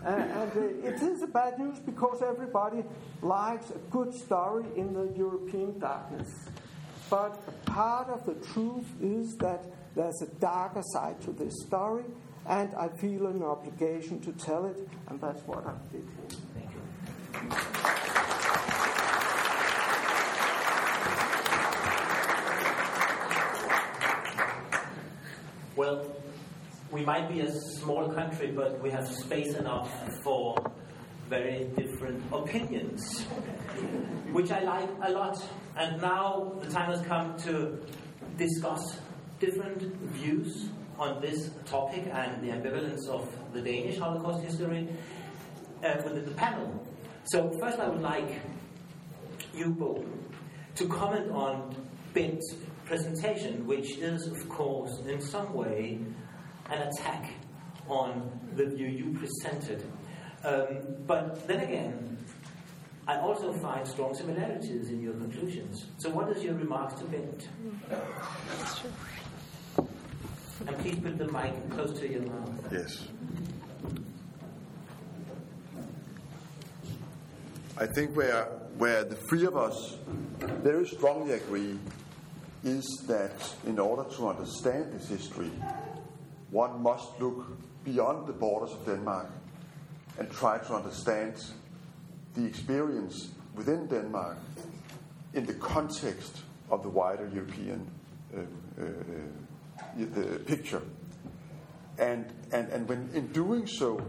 [0.00, 2.82] Uh, and uh, it is a bad news because everybody
[3.20, 6.48] likes a good story in the European darkness.
[7.10, 9.62] But part of the truth is that
[9.94, 12.04] there's a darker side to this story,
[12.46, 16.08] and I feel an obligation to tell it, and that's what I did
[25.80, 26.04] Well,
[26.90, 29.90] we might be a small country, but we have space enough
[30.22, 30.54] for
[31.26, 33.22] very different opinions,
[34.30, 35.42] which I like a lot.
[35.78, 37.80] And now the time has come to
[38.36, 39.00] discuss
[39.38, 39.80] different
[40.18, 44.86] views on this topic and the ambivalence of the Danish Holocaust history
[45.82, 46.86] uh, within the panel.
[47.24, 48.38] So, first, I would like
[49.54, 50.04] you both
[50.74, 51.74] to comment on
[52.12, 52.54] Bent's
[52.90, 56.00] presentation, which is, of course, in some way
[56.70, 57.30] an attack
[57.88, 59.84] on the view you presented.
[60.44, 60.66] Um,
[61.06, 62.18] but then again,
[63.06, 65.86] I also find strong similarities in your conclusions.
[65.98, 67.48] So, what is your remarks to Bent?
[70.66, 72.72] And please put the mic close to your mouth.
[72.72, 73.06] Yes.
[77.78, 78.44] I think where
[78.78, 79.96] where the three of us
[80.62, 81.78] very strongly agree
[82.64, 83.32] is that
[83.66, 85.50] in order to understand this history,
[86.50, 87.46] one must look
[87.84, 89.30] beyond the borders of Denmark
[90.18, 91.34] and try to understand
[92.34, 94.36] the experience within Denmark
[95.34, 97.86] in the context of the wider European
[98.36, 98.40] uh,
[98.80, 98.84] uh,
[100.02, 100.82] uh, picture.
[101.98, 104.00] And, and, and when in doing so,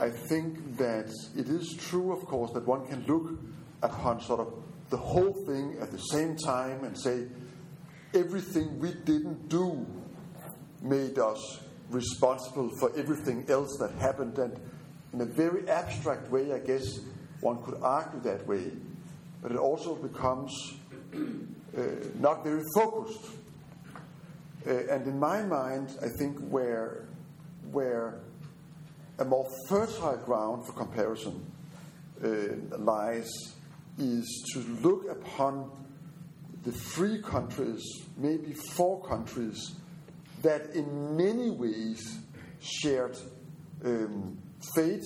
[0.00, 3.38] I think that it is true, of course, that one can look
[3.82, 4.54] upon sort of
[4.90, 7.26] the whole thing at the same time and say,
[8.14, 9.86] everything we didn't do
[10.82, 14.38] made us responsible for everything else that happened.
[14.38, 14.58] And
[15.12, 17.00] in a very abstract way, I guess
[17.40, 18.72] one could argue that way.
[19.42, 20.74] But it also becomes
[21.14, 21.80] uh,
[22.18, 23.26] not very focused.
[24.66, 27.04] Uh, and in my mind, I think where,
[27.70, 28.20] where
[29.18, 31.44] a more fertile ground for comparison
[32.24, 32.28] uh,
[32.78, 33.28] lies
[33.98, 35.70] is to look upon
[36.64, 37.82] the three countries,
[38.16, 39.76] maybe four countries,
[40.42, 42.18] that in many ways
[42.60, 43.16] shared
[43.84, 44.38] um,
[44.74, 45.04] fate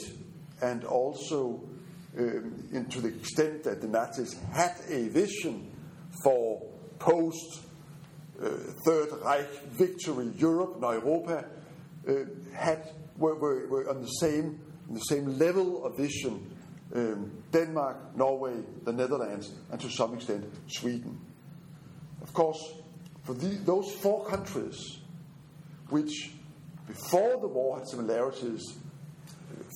[0.62, 1.62] and also,
[2.18, 5.70] um, to the extent that the Nazis had a vision
[6.22, 6.62] for
[6.98, 7.60] post
[8.40, 8.48] uh,
[8.84, 11.44] Third Reich victory Europe, Europa,
[12.08, 12.12] uh,
[12.54, 16.54] had, were, were, were on the same, the same level of vision
[16.94, 21.18] um, Denmark, Norway, the Netherlands, and to some extent Sweden.
[22.28, 22.74] Of course,
[23.24, 24.98] for the, those four countries,
[25.88, 26.32] which
[26.86, 28.62] before the war had similarities,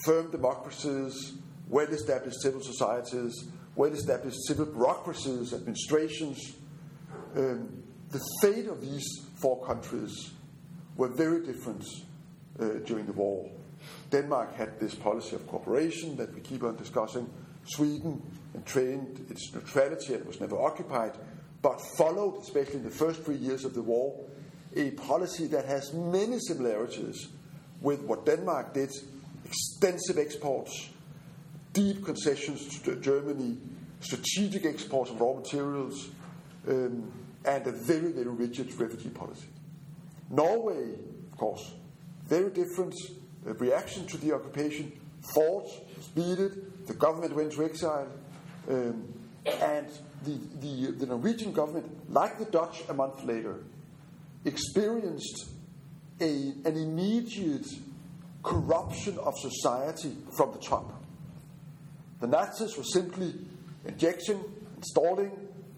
[0.04, 1.32] firm democracies,
[1.68, 6.38] well established civil societies, well established civil bureaucracies, administrations,
[7.36, 9.06] um, the fate of these
[9.40, 10.32] four countries
[10.96, 11.84] were very different
[12.60, 13.50] uh, during the war.
[14.10, 17.28] Denmark had this policy of cooperation that we keep on discussing.
[17.64, 21.12] Sweden maintained its neutrality and was never occupied,
[21.62, 24.18] but followed, especially in the first three years of the war,
[24.74, 27.28] a policy that has many similarities
[27.80, 28.90] with what Denmark did
[29.44, 30.90] extensive exports,
[31.72, 33.58] deep concessions to Germany,
[34.00, 36.10] strategic exports of raw materials,
[36.68, 37.12] um,
[37.44, 39.48] and a very, very rigid refugee policy.
[40.30, 40.94] Norway,
[41.32, 41.72] of course,
[42.26, 42.94] very different
[43.46, 44.92] uh, reaction to the occupation,
[45.34, 45.68] fought,
[46.00, 48.08] speeded, the government went to exile,
[48.68, 49.12] um,
[49.46, 49.88] and
[50.24, 53.64] the, the, the Norwegian government, like the Dutch a month later,
[54.44, 55.46] experienced
[56.20, 57.66] a, an immediate
[58.42, 61.02] corruption of society from the top.
[62.20, 63.34] The Nazis were simply
[63.84, 64.40] injecting,
[64.76, 65.32] installing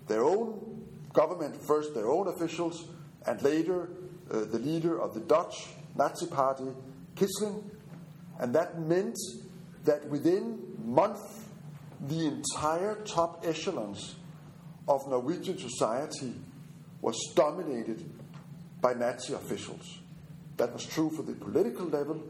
[0.09, 2.87] their own government, first their own officials,
[3.27, 3.89] and later
[4.31, 6.69] uh, the leader of the Dutch Nazi party,
[7.17, 7.63] Quisling,
[8.41, 9.17] and that meant
[9.85, 11.44] that within months,
[12.09, 14.17] the entire top echelons
[14.87, 16.35] of Norwegian society
[17.01, 18.05] was dominated
[18.81, 20.01] by Nazi officials.
[20.57, 22.23] That was true for the political level,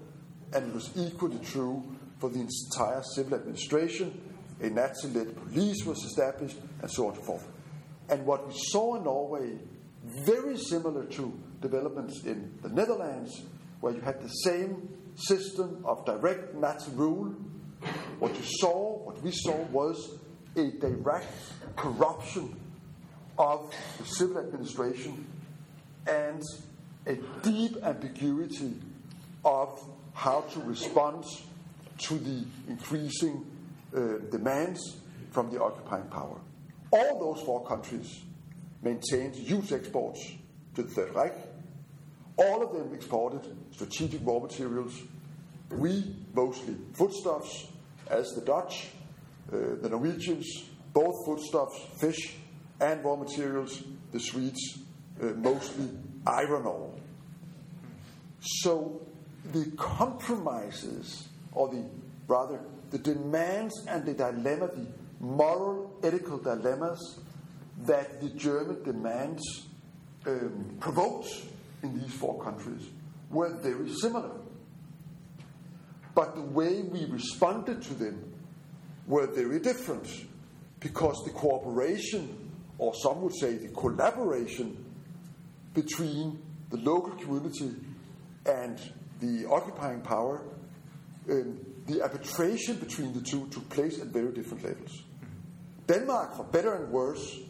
[0.52, 1.82] and it was equally true
[2.18, 4.20] for the entire civil administration.
[4.60, 7.48] A Nazi led police was established, and so on and so forth.
[8.08, 9.58] And what we saw in Norway,
[10.24, 13.42] very similar to developments in the Netherlands,
[13.81, 17.35] where you had the same system of direct Nazi rule.
[18.18, 20.18] What you saw, what we saw, was
[20.56, 21.32] a direct
[21.76, 22.60] corruption
[23.38, 25.26] of the civil administration
[26.06, 26.42] and
[27.06, 28.74] a deep ambiguity
[29.44, 29.82] of
[30.12, 31.24] how to respond
[31.98, 33.44] to the increasing
[33.94, 34.98] uh, demands
[35.30, 36.40] from the occupying power.
[36.90, 38.22] All those four countries
[38.82, 40.32] maintained huge exports
[40.74, 41.35] to the Third Reich.
[42.37, 45.00] All of them exported strategic raw materials.
[45.70, 47.68] We mostly foodstuffs,
[48.09, 48.88] as the Dutch,
[49.52, 50.46] uh, the Norwegians,
[50.92, 52.37] both foodstuffs, fish,
[52.81, 53.83] and raw materials.
[54.13, 54.79] The Swedes,
[55.21, 55.88] uh, mostly
[56.27, 56.94] iron ore.
[58.40, 59.00] So
[59.52, 61.85] the compromises, or the
[62.29, 64.87] rather the demands and the dilemma, the
[65.21, 67.19] moral, ethical dilemmas
[67.87, 69.67] that the German demands
[70.27, 71.29] um, provoked
[71.83, 72.88] in these four countries
[73.31, 74.31] were very similar.
[76.15, 78.33] But the way we responded to them
[79.06, 80.08] were very different
[80.81, 84.85] because the cooperation, or some would say the collaboration,
[85.73, 86.40] between
[86.71, 87.73] the local community
[88.46, 88.79] and
[89.21, 90.42] the occupying power,
[91.31, 95.02] um, the arbitration between the two took place at very different levels.
[95.87, 97.40] Denmark, for better and worse,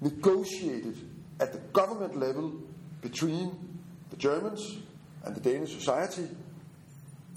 [0.00, 0.96] negotiated
[1.40, 2.54] at the government level
[3.02, 3.52] between
[4.10, 4.78] the Germans
[5.24, 6.28] and the Danish society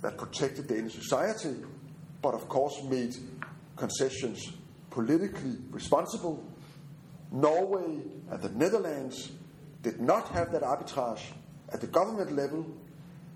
[0.02, 1.56] that protected Danish society,
[2.22, 3.16] but of course made
[3.76, 4.52] concessions
[4.90, 6.44] politically responsible.
[7.32, 9.32] Norway and the Netherlands
[9.82, 11.22] did not have that arbitrage
[11.72, 12.66] at the government level,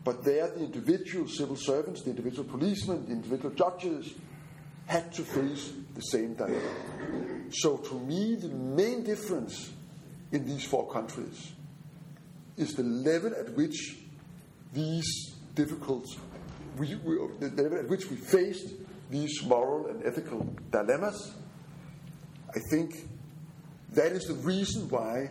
[0.04, 4.14] but there the individual civil servants, the individual policemen, the individual judges
[4.88, 7.52] had to face the same dilemma.
[7.52, 9.72] So, to me, the main difference
[10.32, 11.54] in these four countries
[12.58, 13.98] is the level at which
[14.74, 16.06] these difficult,
[16.78, 18.74] we, we, the level at which we faced
[19.10, 21.34] these moral and ethical dilemmas.
[22.50, 23.10] I think
[23.92, 25.30] that is the reason why,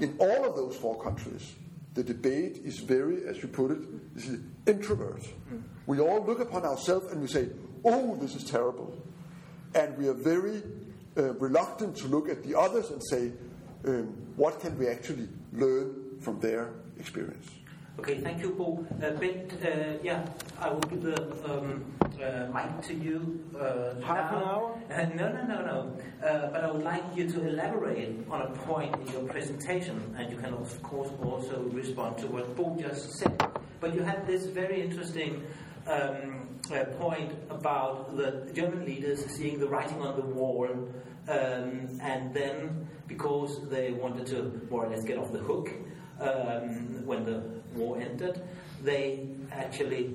[0.00, 1.54] in all of those four countries,
[1.94, 3.78] the debate is very, as you put it,
[4.16, 5.22] is introvert.
[5.86, 7.48] We all look upon ourselves and we say,
[7.84, 8.94] oh, this is terrible.
[9.74, 10.62] And we are very
[11.16, 13.32] uh, reluctant to look at the others and say,
[13.86, 14.06] um,
[14.36, 17.48] what can we actually learn from their experience?
[17.98, 18.86] Okay, thank you, Paul.
[19.02, 20.26] Uh, ben, uh, yeah,
[20.60, 21.16] I will give the
[21.50, 21.82] um,
[22.22, 23.42] uh, mic to you.
[23.58, 24.36] Uh, Half now.
[24.36, 24.78] an hour?
[24.90, 26.26] Uh, no, no, no, no.
[26.28, 30.30] Uh, but I would like you to elaborate on a point in your presentation, and
[30.30, 33.42] you can, of course, also respond to what Paul just said.
[33.80, 35.42] But you had this very interesting
[35.86, 40.68] um, uh, point about the German leaders seeing the writing on the wall,
[41.28, 45.70] um, and then because they wanted to more or less get off the hook
[46.20, 48.42] um, when the war ended,
[48.82, 50.14] they actually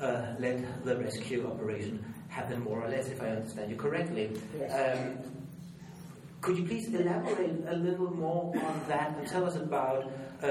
[0.00, 4.30] uh, let the rescue operation happen more or less, if I understand you correctly.
[4.70, 5.18] Um,
[6.40, 10.10] could you please elaborate a little more on that and tell us about
[10.42, 10.48] uh,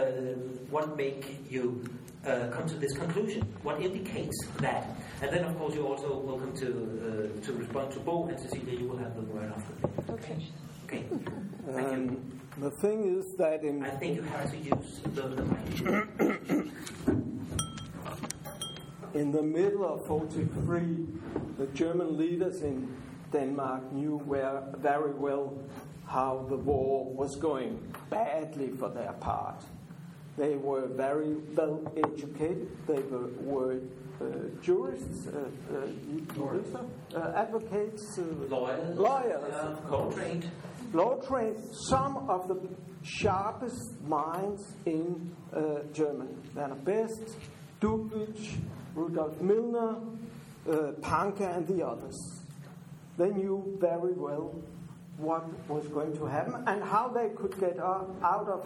[0.69, 1.83] what make you
[2.27, 3.41] uh, come to this conclusion?
[3.63, 4.85] What indicates that?
[5.21, 8.79] And then, of course, you're also welcome to uh, to respond to Bo and Cecilia.
[8.79, 10.13] You will have the word after.
[10.13, 10.37] Okay.
[10.85, 11.05] Okay.
[11.73, 12.38] Thank you.
[12.57, 16.67] The thing is that in I think you have to use the, the mic.
[19.13, 21.07] In the middle of 43,
[21.57, 22.95] the German leaders in
[23.31, 25.53] Denmark knew where, very well
[26.05, 27.79] how the war was going
[28.09, 29.63] badly for their part.
[30.37, 33.79] They were very well educated, they were, were
[34.21, 34.25] uh,
[34.61, 35.87] jurists, uh, uh,
[36.35, 36.85] jurister,
[37.15, 38.97] uh, advocates, uh, Lawyers.
[38.97, 40.15] lawyers, Yeah, of course.
[40.15, 40.45] trained.
[40.93, 41.57] Law trained,
[41.89, 42.59] some of the
[43.03, 46.33] sharpest minds in uh, Germany.
[46.55, 47.37] Werner Best,
[47.79, 48.57] Duckwitz,
[48.95, 50.01] Rudolf Mildner,
[50.67, 52.41] uh, Pancke, and the others.
[53.17, 54.55] They knew very well
[55.17, 58.65] what was going to happen and how they could get out out of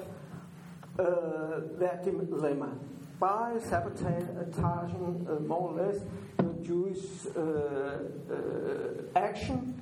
[1.00, 2.70] uh, their dilemma
[3.20, 6.02] by sabotaging uh, more or less
[6.38, 9.74] the Jewish uh, uh, action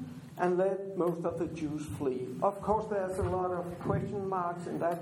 [0.41, 2.27] and let most of the Jews flee.
[2.41, 5.01] Of course, there's a lot of question marks in that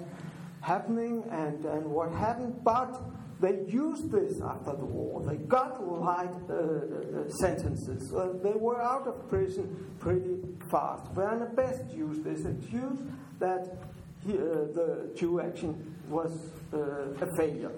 [0.62, 3.02] happening and, and what happened, but
[3.40, 5.24] they used this after the war.
[5.26, 8.14] They got light uh, uh, sentences.
[8.14, 11.10] Uh, they were out of prison pretty fast.
[11.14, 13.00] Werner Best used this excuse
[13.40, 13.78] that
[14.26, 14.42] he, uh,
[14.76, 17.72] the Jew action was uh, a failure.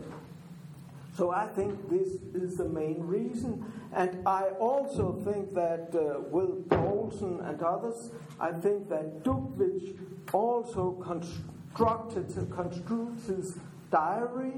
[1.16, 3.72] So I think this is the main reason.
[3.94, 9.98] And I also think that uh, with Paulsson and others, I think that Duckwitz
[10.34, 13.58] also constructed, construed his
[13.92, 14.54] diary,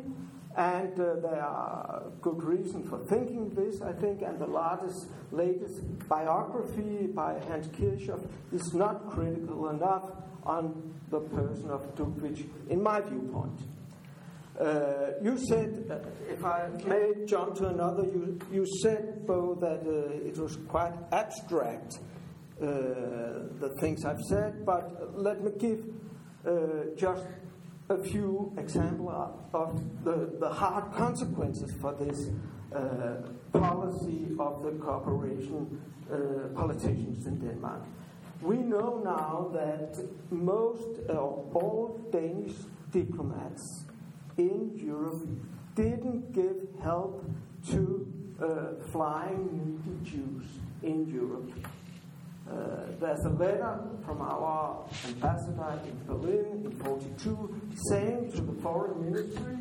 [0.55, 6.07] and uh, there are good reasons for thinking this, I think, and the latest, latest
[6.07, 10.11] biography by Hans Kirchhoff is not critical enough
[10.45, 13.59] on the person of Duckwitz, in my viewpoint.
[14.59, 15.99] Uh, you said,
[16.29, 20.93] if I may jump to another, you, you said, Bo, that uh, it was quite
[21.11, 21.99] abstract,
[22.61, 22.65] uh,
[23.59, 25.83] the things I've said, but let me give
[26.45, 26.51] uh,
[26.95, 27.25] just
[27.89, 32.29] a few examples of the, the hard consequences for this
[32.75, 33.15] uh,
[33.51, 35.81] policy of the cooperation
[36.55, 37.81] politicians in Denmark.
[38.41, 39.97] We know now that
[40.29, 42.53] most or all Danish
[42.91, 43.85] diplomats
[44.37, 45.27] in Europe
[45.75, 47.25] didn't give help
[47.69, 48.07] to
[48.41, 50.45] uh, flying needy Jews.
[50.83, 51.49] in Europe.
[52.49, 59.11] Uh, there's a letter from our ambassador in Berlin in 42 saying to the foreign
[59.11, 59.57] ministry,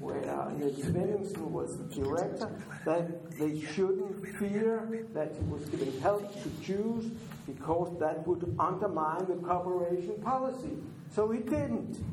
[0.00, 0.20] where
[0.58, 2.50] Niels Svenningsen was the director,
[2.84, 7.06] that they shouldn't fear that he was giving help to Jews
[7.46, 10.76] because that would undermine the cooperation policy.
[11.14, 12.04] So he didn't.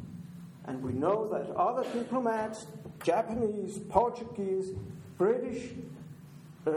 [0.65, 2.67] And we know that other diplomats,
[3.03, 4.71] Japanese, Portuguese,
[5.17, 5.71] British,
[6.65, 6.71] uh,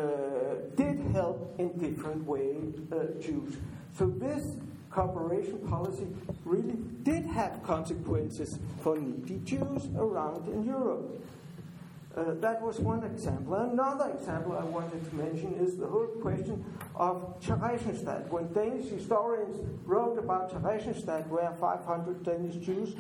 [0.74, 3.57] did help in different ways uh, Jews.
[3.97, 4.57] So this
[4.91, 6.07] cooperation policy
[6.45, 11.22] really did have consequences for needy Jews around in Europe.
[12.17, 13.55] Uh, that was one example.
[13.55, 16.64] Another example I wanted to mention is the whole question
[16.95, 18.31] of Theresienstadt.
[18.31, 22.95] When Danish historians wrote about Theresienstadt, where 500 Danish Jews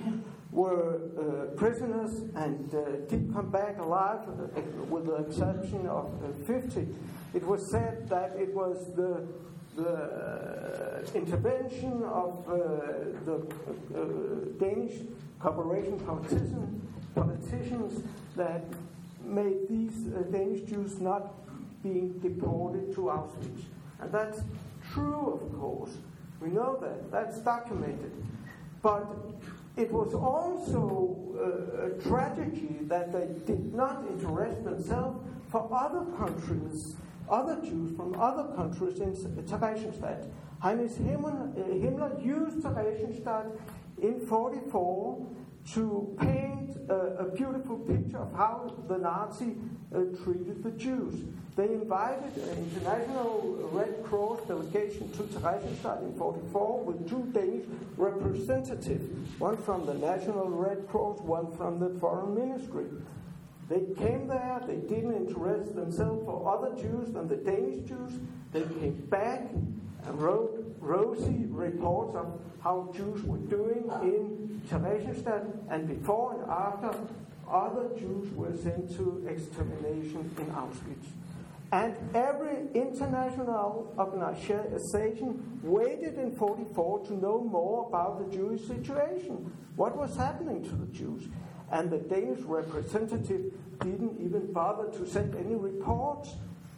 [0.52, 4.60] were uh, prisoners and uh, did come back alive, uh,
[4.90, 6.86] with the exception of uh, 50,
[7.32, 9.26] it was said that it was the
[9.76, 12.56] the intervention of uh,
[13.26, 13.46] the
[13.94, 15.02] uh, Danish
[15.38, 15.98] cooperation
[17.14, 18.02] politicians
[18.36, 18.64] that
[19.26, 21.34] made these uh, Danish Jews not
[21.82, 23.64] being deported to Auschwitz.
[24.00, 24.40] And that's
[24.92, 25.96] true, of course.
[26.40, 27.10] We know that.
[27.10, 28.12] That's documented.
[28.82, 29.06] But
[29.76, 35.18] it was also uh, a tragedy that they did not interest themselves
[35.50, 36.94] for other countries,
[37.28, 40.28] other Jews from other countries in Theresienstadt.
[40.60, 43.58] Heinrich Himmler, uh, Himmler used Theresienstadt
[44.02, 45.26] in 44
[45.74, 49.56] to paint a, a beautiful picture of how the Nazi
[49.94, 51.14] uh, treated the Jews.
[51.56, 57.64] They invited an international Red Cross delegation to Theresienstadt in 44 with two Danish
[57.96, 62.86] representatives, one from the National Red Cross, one from the Foreign Ministry.
[63.68, 68.12] They came there, they didn't interest themselves for other Jews than the Danish Jews.
[68.52, 75.88] They came back and wrote rosy reports of how Jews were doing in Theresienstadt, and
[75.88, 76.96] before and after,
[77.50, 81.06] other Jews were sent to extermination in Auschwitz.
[81.72, 89.52] And every international organization waited in 44 to know more about the Jewish situation.
[89.74, 91.24] What was happening to the Jews?
[91.72, 96.36] And the Danish representative didn't even bother to send any reports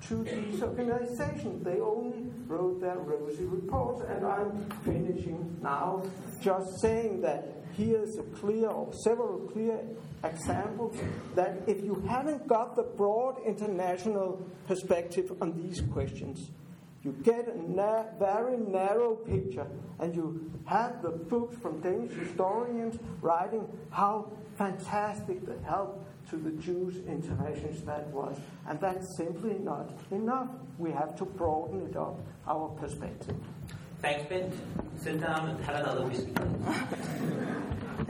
[0.09, 1.65] to these organizations.
[1.65, 6.03] They only wrote their rosy reports, and I'm finishing now
[6.41, 9.81] just saying that here's a clear or several clear
[10.25, 10.97] examples
[11.35, 16.51] that if you haven't got the broad international perspective on these questions,
[17.05, 19.67] you get a na- very narrow picture,
[20.01, 26.51] and you have the books from Danish historians writing how fantastic the help to the
[26.63, 27.21] Jews in
[27.87, 28.39] that was.
[28.67, 30.49] And that's simply not enough.
[30.79, 33.37] We have to broaden it up, our perspective.
[34.01, 34.53] Thanks, Ben.
[34.97, 36.33] Sit down and have another whiskey.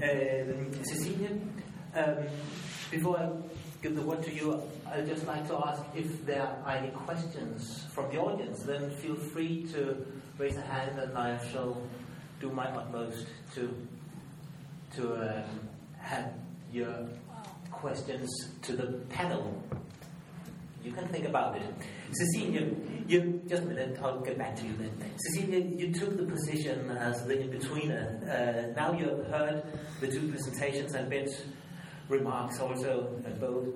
[0.03, 1.31] um, Cecilia,
[1.95, 2.17] um,
[2.91, 3.31] before I
[3.83, 7.87] give the word to you, I'd just like to ask if there are any questions
[7.95, 8.65] from the audience.
[8.65, 10.05] Then feel free to
[10.39, 11.81] raise a hand and I shall
[12.41, 13.75] do my utmost to,
[14.97, 16.33] to um, have
[16.73, 17.09] your
[17.81, 18.29] questions
[18.63, 19.63] to the panel.
[20.85, 21.75] You can think about it.
[22.13, 22.67] Cecilia,
[23.07, 24.93] you just a minute, I'll get back to you then.
[25.17, 28.05] Cecilia, you took the position as the in-betweener.
[28.23, 29.63] Uh, now you've heard
[30.01, 31.35] the two presentations and Ben's
[32.09, 33.67] remarks also at both.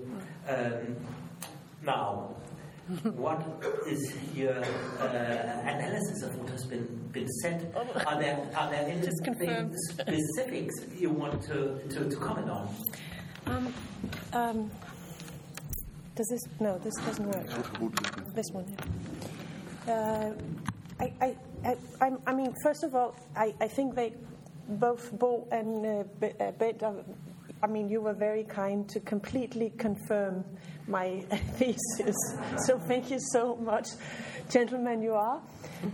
[0.48, 0.96] Um,
[1.84, 2.34] now,
[3.14, 3.40] what
[3.86, 7.72] is your uh, analysis of what has been, been said?
[8.06, 9.08] Are there, are there any
[9.90, 12.74] specifics you want to, to, to comment on?
[13.46, 13.74] Um,
[14.32, 14.70] um,
[16.14, 16.42] does this?
[16.60, 18.34] No, this doesn't work.
[18.34, 18.76] This one.
[19.86, 19.92] Yeah.
[19.92, 20.32] Uh,
[21.00, 21.12] I,
[21.64, 24.12] I, I, I, mean, first of all, I, I think they,
[24.68, 26.82] both Bo and uh, uh Bent,
[27.62, 30.44] I mean, you were very kind to completely confirm
[30.86, 31.20] my
[31.56, 32.16] thesis.
[32.66, 33.88] So thank you so much,
[34.50, 35.40] gentlemen, you are.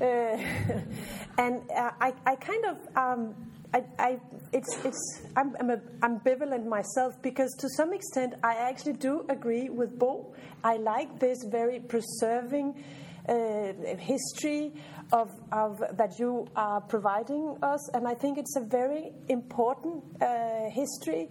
[0.01, 0.05] Uh,
[1.39, 2.77] and uh, I, I kind of.
[2.97, 3.35] Um,
[3.75, 4.19] I, I,
[4.53, 5.71] it's, it's, I'm, I'm
[6.03, 10.35] ambivalent myself because to some extent I actually do agree with Bo.
[10.65, 12.83] I like this very preserving
[13.29, 14.73] uh, history
[15.13, 20.71] of, of, that you are providing us, and I think it's a very important uh,
[20.71, 21.29] history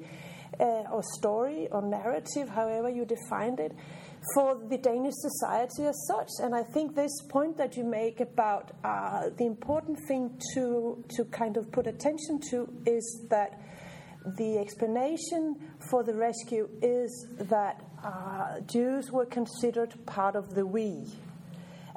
[0.59, 3.71] uh, or story or narrative, however you defined it
[4.34, 6.30] for the Danish society as such.
[6.39, 11.25] And I think this point that you make about uh, the important thing to, to
[11.25, 13.59] kind of put attention to is that
[14.38, 15.55] the explanation
[15.89, 21.05] for the rescue is that uh, Jews were considered part of the we.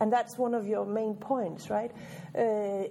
[0.00, 1.92] And that's one of your main points, right?
[2.34, 2.38] Uh,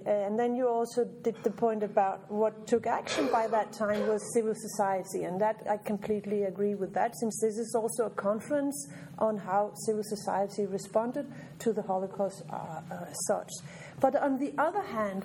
[0.06, 4.22] and then you also did the point about what took action by that time was
[4.32, 8.88] civil society, and that I completely agree with that, since this is also a conference
[9.18, 11.26] on how civil society responded
[11.58, 13.50] to the Holocaust uh, uh, such.
[14.00, 15.24] But on the other hand,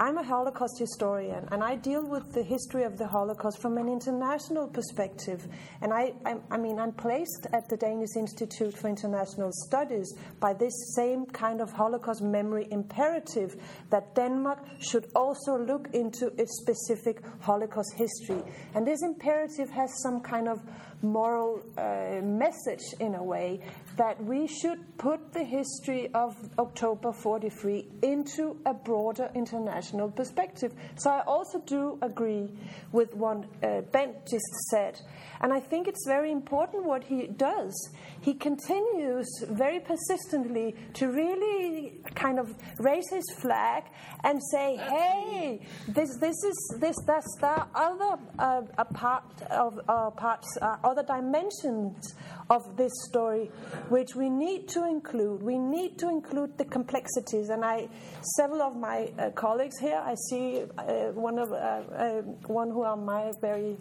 [0.00, 3.88] I'm a Holocaust historian, and I deal with the history of the Holocaust from an
[3.88, 5.46] international perspective.
[5.80, 10.54] And I, I, I, mean, I'm placed at the Danish Institute for International Studies by
[10.54, 13.54] this same kind of Holocaust memory imperative
[13.90, 18.42] that Denmark should also look into its specific Holocaust history.
[18.74, 20.60] And this imperative has some kind of
[21.02, 23.60] moral uh, message in a way
[23.96, 30.72] that we should put the history of October 43 into a broader international perspective.
[30.96, 32.48] So I also do agree
[32.92, 35.00] with what uh, Bent just said.
[35.40, 37.74] And I think it's very important what he does.
[38.20, 43.84] He continues very persistently to really kind of raise his flag
[44.24, 50.10] and say, hey, this, this is, this, that's, are other uh, a part of, uh,
[50.10, 52.14] parts, uh, other dimensions
[52.50, 53.50] of this story
[53.88, 55.42] which we need to include.
[55.42, 57.48] We need to include the complexities.
[57.50, 57.88] And I,
[58.36, 62.82] several of my uh, colleagues here, I see uh, one of uh, uh one who
[62.82, 63.76] are my very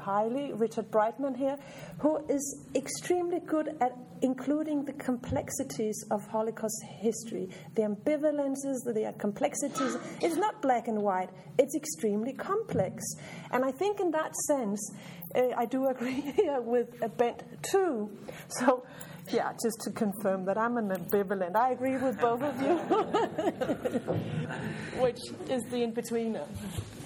[0.00, 1.56] highly, Richard Breitman here,
[1.98, 3.92] who is extremely good at
[4.22, 9.96] including the complexities of Holocaust history, the ambivalences, the complexities.
[10.20, 11.30] It's not black and white.
[11.58, 13.02] It's extremely complex.
[13.50, 14.92] And I think in that sense,
[15.34, 18.10] I do agree here with Bent too.
[18.48, 18.84] So,
[19.30, 21.54] yeah, just to confirm that I'm an ambivalent.
[21.56, 22.76] I agree with both of you,
[25.00, 25.18] which
[25.48, 26.46] is the in betweener.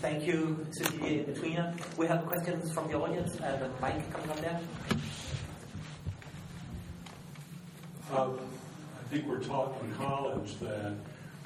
[0.00, 1.96] Thank you, Cecilia in betweener.
[1.98, 3.38] We have questions from the audience.
[3.40, 4.60] Uh, the mic coming up there.
[8.12, 10.94] Uh, I think we're taught in college that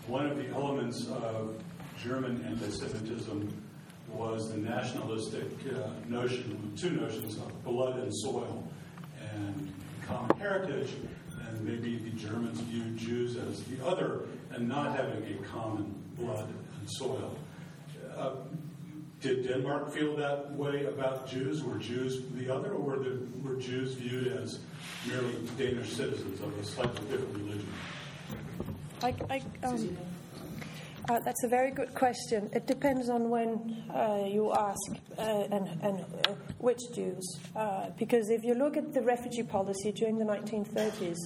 [0.07, 1.57] one of the elements of
[2.03, 3.53] German anti Semitism
[4.13, 8.67] was the nationalistic uh, notion, two notions of blood and soil,
[9.35, 9.73] and
[10.07, 10.91] common heritage,
[11.47, 16.49] and maybe the Germans viewed Jews as the other and not having a common blood
[16.49, 17.37] and soil.
[18.17, 18.33] Uh,
[19.21, 21.65] did Denmark feel that way about Jews?
[21.65, 24.61] Were Jews the other, or were, the, were Jews viewed as
[25.07, 27.69] merely Danish citizens of a slightly different religion?
[29.03, 29.97] I, I, um,
[31.09, 32.51] uh, that's a very good question.
[32.53, 34.79] It depends on when uh, you ask
[35.19, 37.39] uh, and, and uh, which Jews.
[37.57, 41.17] Uh, because if you look at the refugee policy during the 1930s,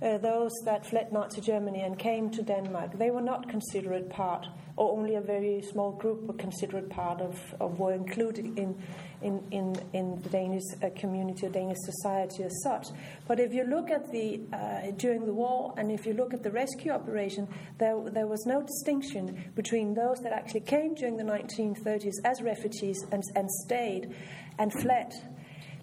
[0.00, 4.46] uh, those that fled Nazi Germany and came to Denmark, they were not considered part,
[4.76, 8.80] or only a very small group were considered part of, of were included in
[9.22, 12.86] in, in, in the Danish uh, community or Danish society as such.
[13.26, 16.42] But if you look at the, uh, during the war and if you look at
[16.42, 21.24] the rescue operation, there, there was no distinction between those that actually came during the
[21.24, 24.14] 1930s as refugees and, and stayed
[24.58, 25.12] and fled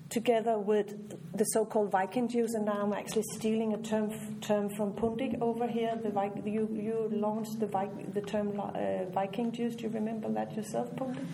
[0.09, 4.93] together with the so-called Viking Jews, and now I'm actually stealing a term term from
[4.93, 5.97] Pundik over here.
[6.01, 6.09] The
[6.45, 7.67] you you launched the
[8.13, 9.75] the term uh, Viking Jews.
[9.75, 11.25] Do you remember that yourself, Pundik?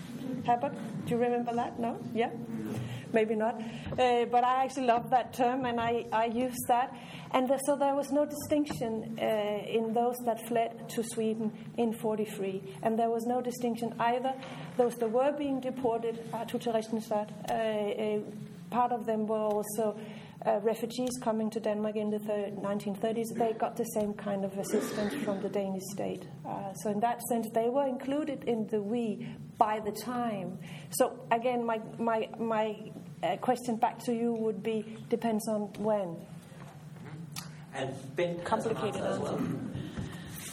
[0.46, 0.74] Herbert,
[1.06, 1.80] do you remember that?
[1.80, 2.32] No, yeah,
[3.14, 3.62] maybe not.
[3.92, 6.96] Uh, but I actually love that term, and I I use that.
[7.34, 9.24] And the, so there was no distinction uh,
[9.66, 12.62] in those that fled to Sweden in 43.
[12.84, 14.34] And there was no distinction either.
[14.76, 16.16] Those that were being deported
[16.48, 17.30] to Theresienstadt,
[18.72, 19.96] part of them were also
[20.46, 23.38] uh, refugees coming to Denmark in the 1930s.
[23.38, 26.26] They got the same kind of assistance from the Danish state.
[26.44, 29.28] Uh, so, in that sense, they were included in the we
[29.60, 30.58] by the time.
[30.90, 32.76] So, again, my, my, my
[33.22, 36.18] uh, question back to you would be depends on when.
[37.76, 39.40] And been complicated as well.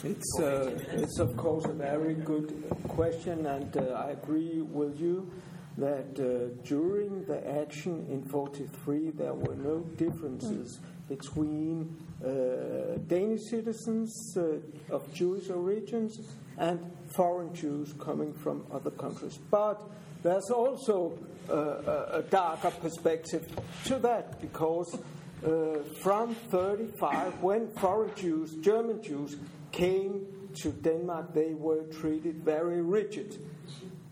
[0.03, 5.29] It's, uh, it's of course a very good question, and uh, I agree with you
[5.81, 14.37] that uh, during the action in 43 there were no differences between uh, Danish citizens
[14.37, 16.19] uh, of Jewish origins
[16.57, 19.39] and foreign Jews coming from other countries.
[19.49, 19.81] But
[20.21, 21.17] there's also
[21.49, 23.47] uh, a darker perspective
[23.85, 24.99] to that because
[25.45, 29.37] uh, from 35, when foreign Jews, German Jews,
[29.71, 30.25] came
[30.61, 33.37] to Denmark, they were treated very rigid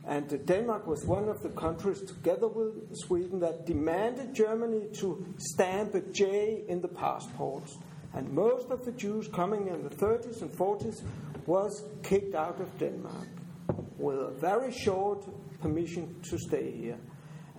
[0.07, 5.95] and Denmark was one of the countries, together with Sweden, that demanded Germany to stamp
[5.95, 7.77] a J in the passports.
[8.13, 11.03] And most of the Jews coming in the 30s and 40s
[11.45, 13.27] was kicked out of Denmark
[13.97, 15.25] with a very short
[15.61, 16.97] permission to stay here.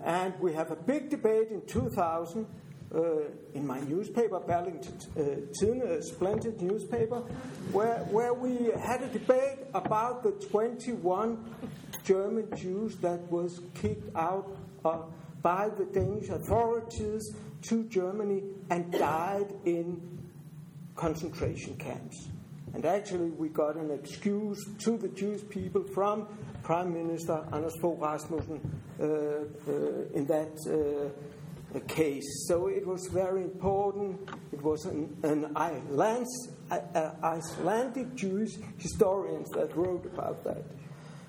[0.02, 2.46] And we have a big debate in 2000
[2.94, 3.00] uh,
[3.54, 7.20] in my newspaper, Berlingske uh, splendid newspaper,
[7.72, 11.38] where, where we had a debate about the 21
[12.04, 15.02] German Jews that was kicked out uh,
[15.42, 20.00] by the Danish authorities to Germany and died in
[20.96, 22.28] concentration camps.
[22.74, 26.26] And actually, we got an excuse to the Jewish people from
[26.62, 28.60] Prime Minister Anders Fogh Rasmussen
[29.00, 31.12] uh, uh, in that
[31.74, 32.46] uh, case.
[32.46, 34.28] So it was very important.
[34.52, 40.64] It was an, an uh, Icelandic Jewish historians that wrote about that.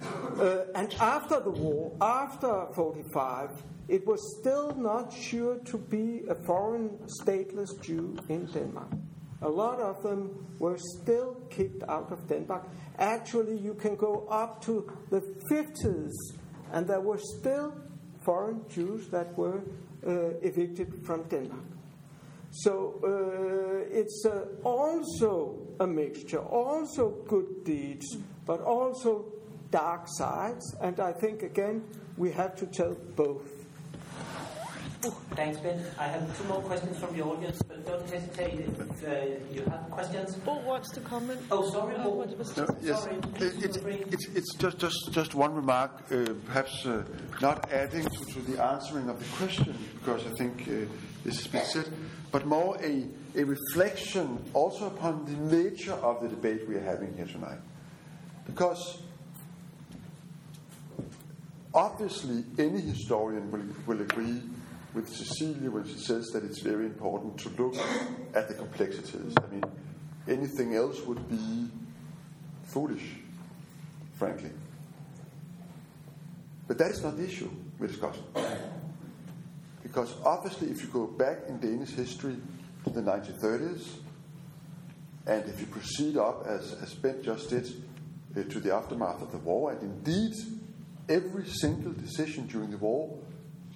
[0.01, 3.49] Uh, and after the war, after 45,
[3.89, 6.89] it was still not sure to be a foreign
[7.21, 8.91] stateless Jew in Denmark.
[9.41, 12.67] A lot of them were still kicked out of Denmark.
[12.97, 15.21] Actually, you can go up to the
[15.51, 16.11] 50s,
[16.71, 17.73] and there were still
[18.23, 19.63] foreign Jews that were
[20.03, 21.63] evicted from Denmark.
[22.51, 29.25] So uh, it's uh, also a mixture, also good deeds, but also
[29.69, 30.75] dark sides.
[30.81, 31.83] And I think, again,
[32.17, 33.58] we have to tell both.
[35.01, 35.81] Thanks, Ben.
[35.97, 39.89] I have two more questions from the audience, but don't hesitate if uh, you have
[39.89, 40.35] questions.
[40.43, 41.39] Who wants to comment?
[41.49, 41.95] Oh, sorry.
[41.99, 43.15] Oh, what was no, yes, sorry.
[43.35, 47.05] It, it, it's, it's just, just, just one remark, uh, perhaps uh,
[47.41, 50.91] not adding to, to, the answering of the question, because I think uh,
[51.23, 51.93] this has been said,
[52.33, 57.15] but more a, a reflection also upon the nature of the debate we are having
[57.15, 57.59] here tonight.
[58.45, 59.01] Because
[61.73, 64.41] obviously, any historian will, will agree
[64.93, 67.75] with Cecilia when she says that it's very important to look
[68.33, 69.33] at the complexities.
[69.37, 69.63] I mean,
[70.27, 71.69] anything else would be
[72.63, 73.03] foolish,
[74.13, 74.51] frankly.
[76.67, 78.23] But that is not the issue we're discussing.
[79.81, 82.37] Because obviously, if you go back in Danish history
[82.83, 83.87] to the 1930s,
[85.25, 87.67] and if you proceed up, as, as Ben just did,
[88.37, 90.33] uh, to the aftermath of the war, and indeed
[91.07, 93.17] every single decision during the war,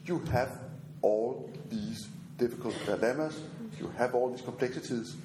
[0.05, 0.62] you have
[1.03, 3.39] all these difficult dilemmas,
[3.79, 5.15] you have all these complexities.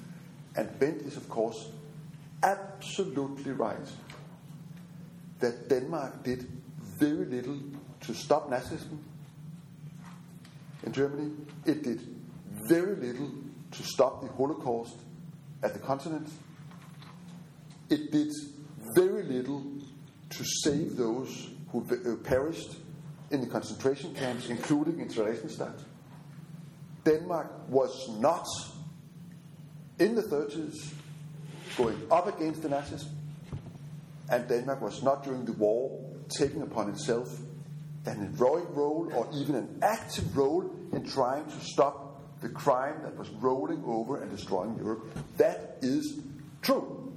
[0.55, 1.69] And Bent is, of course,
[2.43, 3.77] absolutely right
[5.39, 6.47] that Denmark did
[6.99, 7.59] very little
[8.01, 8.99] to stop Nazism
[10.83, 11.31] in Germany.
[11.65, 12.01] It did
[12.67, 13.31] very little
[13.71, 14.97] to stop the Holocaust
[15.63, 16.29] at the continent.
[17.89, 18.31] It did
[18.95, 19.63] very little
[20.29, 22.75] to save those who uh, perished
[23.31, 25.79] in the concentration camps, including in Theresienstadt.
[27.05, 28.45] Denmark was not
[29.99, 30.93] in the 30s
[31.77, 33.05] going up against the Nazis,
[34.29, 35.99] and Denmark was not during the war
[36.29, 37.39] taking upon itself
[38.05, 43.15] an heroic role or even an active role in trying to stop the crime that
[43.17, 45.09] was rolling over and destroying Europe.
[45.37, 46.19] That is
[46.61, 47.13] true.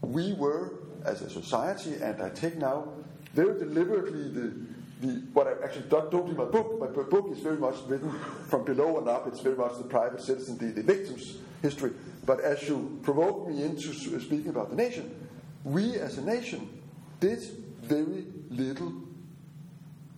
[0.00, 2.88] We were, as a society, and I take now
[3.34, 4.71] very deliberately the
[5.02, 6.78] the, what I actually don't, don't in my book.
[6.80, 8.10] My book is very much written
[8.48, 9.26] from below and up.
[9.26, 11.90] It's very much the private citizen, the, the victim's history.
[12.24, 15.28] But as you provoke me into uh, speaking about the nation,
[15.64, 16.80] we as a nation
[17.20, 17.40] did
[17.82, 18.92] very little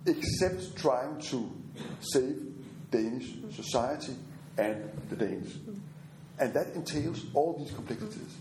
[0.06, 1.50] except trying to
[2.00, 2.36] save
[2.90, 4.14] Danish society
[4.58, 5.56] and the Danes.
[6.38, 8.36] And that entails all these complexities.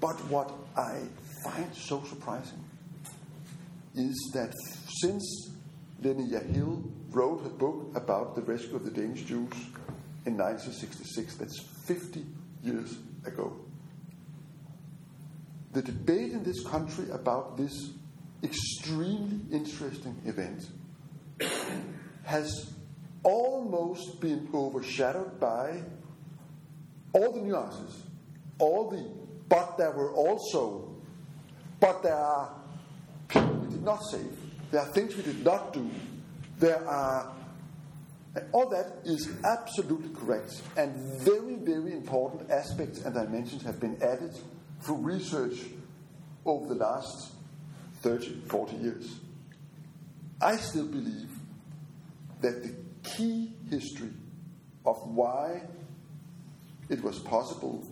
[0.00, 1.02] But what I
[1.42, 2.62] find so surprising
[3.96, 4.52] is that
[5.00, 5.55] since
[6.02, 9.52] Leni Yahil wrote her book about the rescue of the Danish Jews
[10.26, 11.36] in 1966.
[11.36, 12.24] That's 50
[12.62, 13.56] years ago.
[15.72, 17.90] The debate in this country about this
[18.42, 20.62] extremely interesting event
[22.24, 22.72] has
[23.22, 25.82] almost been overshadowed by
[27.12, 28.02] all the nuances,
[28.58, 29.10] all the,
[29.48, 30.94] but there were also,
[31.80, 32.54] but there are
[33.28, 34.35] people we did not save
[34.70, 35.90] there are things we did not do.
[36.58, 37.32] There are.
[38.52, 40.60] All that is absolutely correct.
[40.76, 44.38] And very, very important aspects and dimensions have been added
[44.82, 45.58] through research
[46.44, 47.32] over the last
[48.02, 49.20] 30, 40 years.
[50.40, 51.30] I still believe
[52.42, 54.12] that the key history
[54.84, 55.62] of why
[56.90, 57.86] it was possible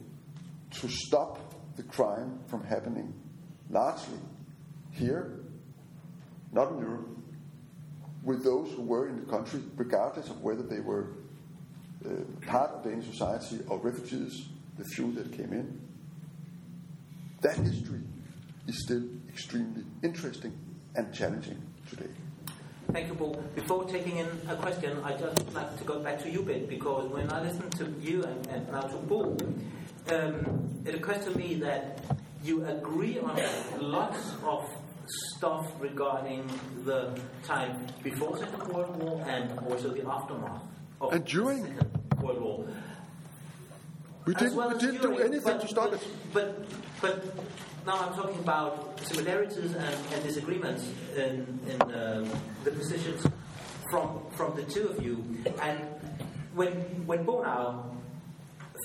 [0.73, 1.39] to stop
[1.77, 3.15] the crime from happening
[3.71, 4.19] largely
[4.93, 5.44] here
[6.55, 7.09] not in Europe,
[8.23, 11.09] with those who were in the country, regardless of whether they were
[12.07, 12.11] uh,
[12.47, 14.47] part of Danish society or refugees,
[14.79, 15.81] the few that came in.
[17.43, 18.01] That history
[18.67, 20.57] is still extremely interesting
[20.95, 22.11] and challenging today.
[22.93, 23.43] Thank you, Paul.
[23.55, 27.11] Before taking in a question, I just like to go back to you, Ben, because
[27.11, 29.37] when I listen to you and, and now to Bo,
[30.11, 32.05] um, it occurs to me that
[32.45, 33.41] you agree on
[33.81, 34.71] lots of
[35.07, 36.47] stuff regarding
[36.85, 40.63] the time before the Second World War and also the aftermath
[41.01, 41.63] of And during?
[41.63, 42.65] the Second World War.
[44.27, 46.09] We didn't, well we didn't do anything but- to stop but, it.
[46.33, 46.67] But,
[47.03, 47.37] but
[47.87, 52.25] now I'm talking about similarities and, and disagreements in, in uh,
[52.65, 53.27] the positions
[53.91, 55.23] from from the two of you.
[55.61, 55.79] And
[56.55, 56.73] when
[57.07, 57.94] when Bonau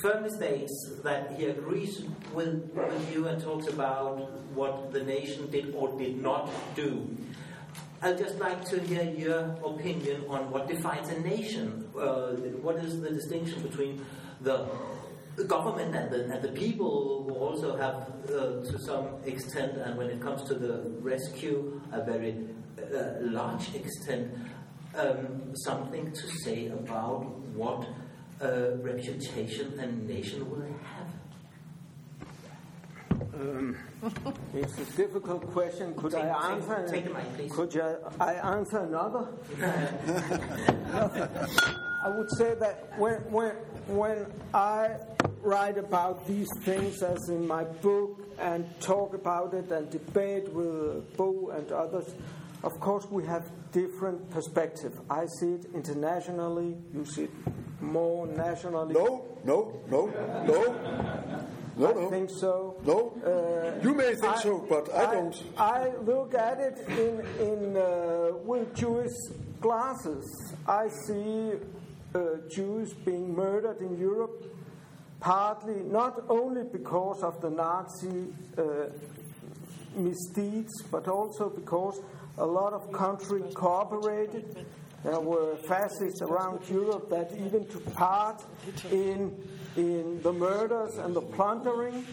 [0.01, 5.73] firmly states that he agrees with, with you and talks about what the nation did
[5.75, 7.17] or did not do.
[8.01, 11.89] I'd just like to hear your opinion on what defines a nation.
[11.97, 12.31] Uh,
[12.61, 14.05] what is the distinction between
[14.41, 14.65] the
[15.47, 17.95] government and the, and the people who also have,
[18.29, 22.47] uh, to some extent, and when it comes to the rescue, a very
[22.79, 24.33] uh, large extent,
[24.95, 27.85] um, something to say about what
[28.41, 31.13] uh, reputation a nation will have?
[33.33, 33.75] Um,
[34.53, 35.93] it's a difficult question.
[35.95, 36.87] Could Take- I answer?
[36.89, 37.51] take mic, please.
[37.51, 39.27] Could you, I answer another?
[42.01, 43.51] I would say that when, when,
[43.87, 44.95] when I
[45.41, 51.15] write about these things, as in my book, and talk about it and debate with
[51.17, 52.13] Bo and others,
[52.63, 54.97] of course we have different perspective.
[55.09, 56.77] I see it internationally.
[56.93, 57.31] You see it
[57.81, 58.93] more nationally.
[58.93, 60.07] No, no, no,
[60.45, 60.75] no.
[61.77, 62.09] No, I no.
[62.09, 62.75] think so.
[62.85, 63.13] No.
[63.25, 65.35] Uh, You may think so, but I don't.
[65.57, 69.15] I look at it in, in uh, with Jewish
[69.61, 70.25] glasses.
[70.67, 71.53] I see
[72.13, 72.19] uh,
[72.49, 74.43] Jews being murdered in Europe,
[75.21, 78.27] partly not only because of the Nazi
[78.57, 78.63] uh,
[79.95, 82.01] misdeeds, but also because
[82.37, 84.65] a lot of countries cooperated.
[85.03, 88.43] There were fascists around Europe that even took part
[88.91, 89.35] in,
[89.77, 92.05] in the murders and the plundering.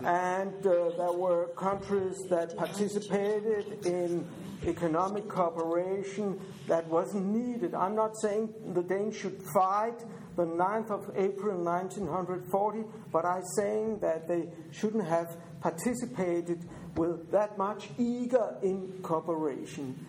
[0.00, 4.26] And uh, there were countries that participated in
[4.66, 7.74] economic cooperation that wasn't needed.
[7.74, 10.02] I'm not saying the Danes should fight
[10.36, 16.64] the 9th of April 1940, but I'm saying that they shouldn't have participated
[16.96, 20.06] with that much eager in cooperation.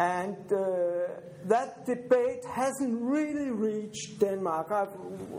[0.00, 4.72] And uh, that debate hasn't really reached Denmark.
[4.72, 5.36] I've uh,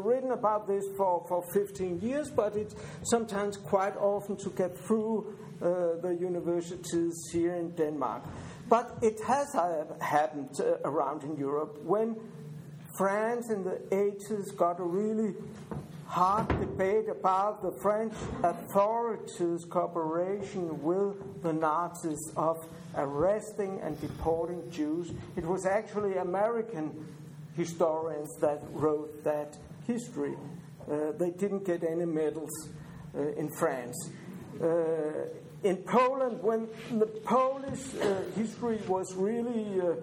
[0.00, 5.36] written about this for, for 15 years, but it's sometimes quite often to get through
[5.60, 8.22] uh, the universities here in Denmark.
[8.70, 12.16] But it has uh, happened uh, around in Europe when
[12.96, 15.34] France in the 80s got a really
[16.06, 22.56] hard debate about the French authorities' cooperation with the Nazis of
[22.96, 25.12] arresting and deporting Jews.
[25.36, 27.06] It was actually American
[27.56, 30.36] historians that wrote that history.
[30.90, 32.50] Uh, they didn't get any medals
[33.14, 34.10] uh, in France.
[34.60, 34.66] Uh,
[35.62, 36.68] in Poland, when
[36.98, 39.94] the Polish uh, history was really uh,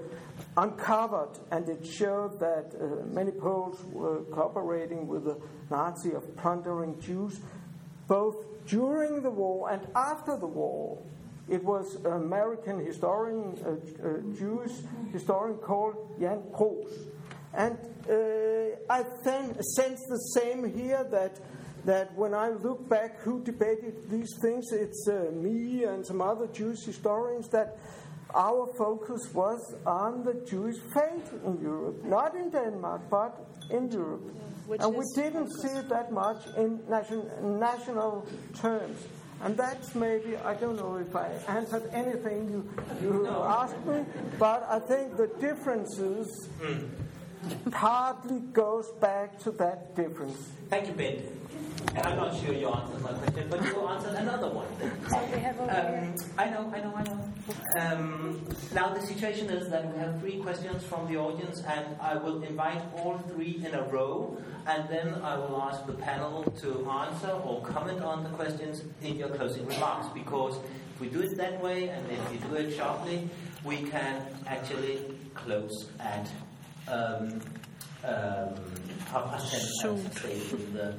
[0.56, 5.40] uncovered, and it showed that uh, many Poles were cooperating with the
[5.72, 7.40] Nazi of plundering Jews,
[8.08, 8.36] both
[8.68, 11.00] during the war and after the war.
[11.50, 14.74] It was an American historian, a, a Jewish
[15.12, 16.92] historian called Jan Gross.
[17.54, 17.78] And
[18.10, 21.40] uh, I then sense the same here that
[21.86, 26.48] that when I look back who debated these things, it's uh, me and some other
[26.48, 27.78] Jewish historians that
[28.36, 33.40] our focus was on the Jewish faith in Europe, not in Denmark, but
[33.70, 34.22] in Europe.
[34.68, 35.62] which and we didn't focus.
[35.62, 37.24] see it that much in nation,
[37.60, 38.28] national
[38.60, 38.98] terms.
[39.44, 42.70] And that's maybe, I don't know if I answered anything you,
[43.02, 44.04] you asked me,
[44.40, 46.86] but I think the differences hmm.
[47.72, 50.50] partly goes back to that difference.
[50.70, 51.38] Thank you, Ben.
[51.96, 54.68] I'm not sure you answered my question, but you answered another one.
[55.10, 56.14] So we have over here.
[56.14, 57.20] Um, I know, I know, I know.
[57.80, 62.16] Um, now the situation is that we have three questions from the audience, and I
[62.16, 64.38] will invite all three in a row,
[64.68, 69.16] and then I will ask the panel to answer or comment on the questions in
[69.18, 70.08] your closing remarks.
[70.14, 70.58] Because
[70.94, 73.30] if we do it that way, and if you do it sharply,
[73.64, 75.00] we can actually
[75.34, 76.30] close at
[76.88, 77.42] um,
[78.04, 78.56] um,
[79.08, 80.96] half past ten, as stated in the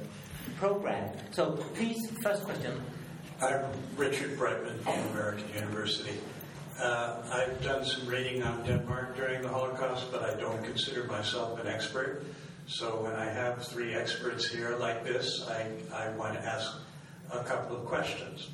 [0.57, 1.11] program.
[1.31, 2.81] So please, first question.
[3.41, 3.63] I'm
[3.95, 6.19] Richard Breitman from American University.
[6.79, 11.59] Uh, I've done some reading on Denmark during the Holocaust, but I don't consider myself
[11.59, 12.23] an expert.
[12.67, 16.71] So when I have three experts here like this, I, I want to ask
[17.31, 18.49] a couple of questions.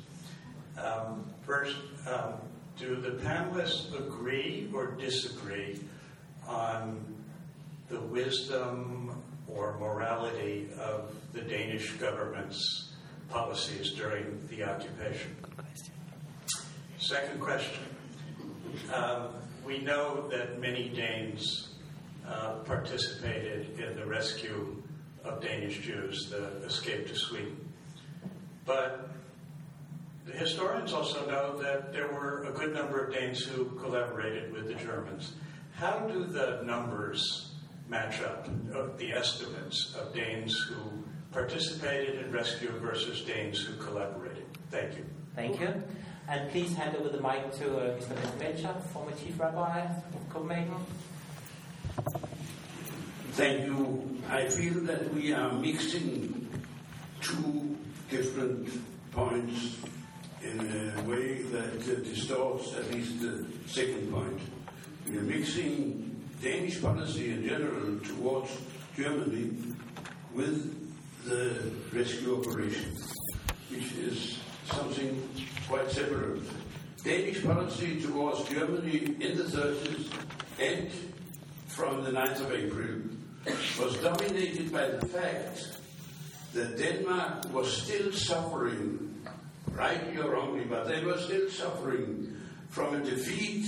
[0.82, 1.76] Um, first,
[2.06, 2.34] um,
[2.78, 5.80] do the panelists agree or disagree
[6.46, 7.15] on
[7.88, 12.94] the wisdom or morality of the Danish government's
[13.28, 15.36] policies during the occupation?
[16.98, 17.82] Second question.
[18.92, 19.28] Um,
[19.64, 21.74] we know that many Danes
[22.26, 24.82] uh, participated in the rescue
[25.24, 27.56] of Danish Jews, the escape to Sweden.
[28.64, 29.10] But
[30.24, 34.66] the historians also know that there were a good number of Danes who collaborated with
[34.66, 35.34] the Germans.
[35.74, 37.45] How do the numbers
[37.88, 44.44] match up, uh, the estimates of Danes who participated in rescue versus Danes who collaborated?
[44.70, 45.04] Thank you.
[45.34, 45.82] Thank you.
[46.28, 48.38] And please hand over the mic to uh, Mr.
[48.40, 50.74] Melchior, former chief rabbi of Copenhagen.
[53.32, 54.18] Thank you.
[54.28, 56.48] I feel that we are mixing
[57.20, 57.76] two
[58.10, 58.68] different
[59.12, 59.76] points
[60.42, 64.40] in a way that uh, distorts at least the second point.
[65.08, 66.05] We are mixing
[66.42, 68.50] Danish policy in general towards
[68.96, 69.56] Germany
[70.34, 72.92] with the rescue operation,
[73.70, 74.38] which is
[74.70, 75.28] something
[75.66, 76.42] quite separate.
[77.02, 80.12] Danish policy towards Germany in the 30s
[80.60, 80.90] and
[81.68, 83.00] from the 9th of April
[83.78, 85.78] was dominated by the fact
[86.52, 89.14] that Denmark was still suffering,
[89.70, 92.36] rightly or wrongly, but they were still suffering
[92.70, 93.66] from a defeat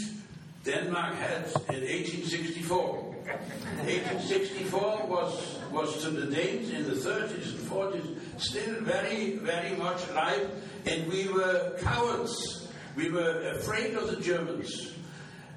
[0.69, 3.09] Denmark had in 1864.
[3.25, 10.07] 1864 was, was to the Danes in the 30s and 40s still very, very much
[10.11, 10.51] alive,
[10.85, 12.69] and we were cowards.
[12.97, 14.93] We were afraid of the Germans.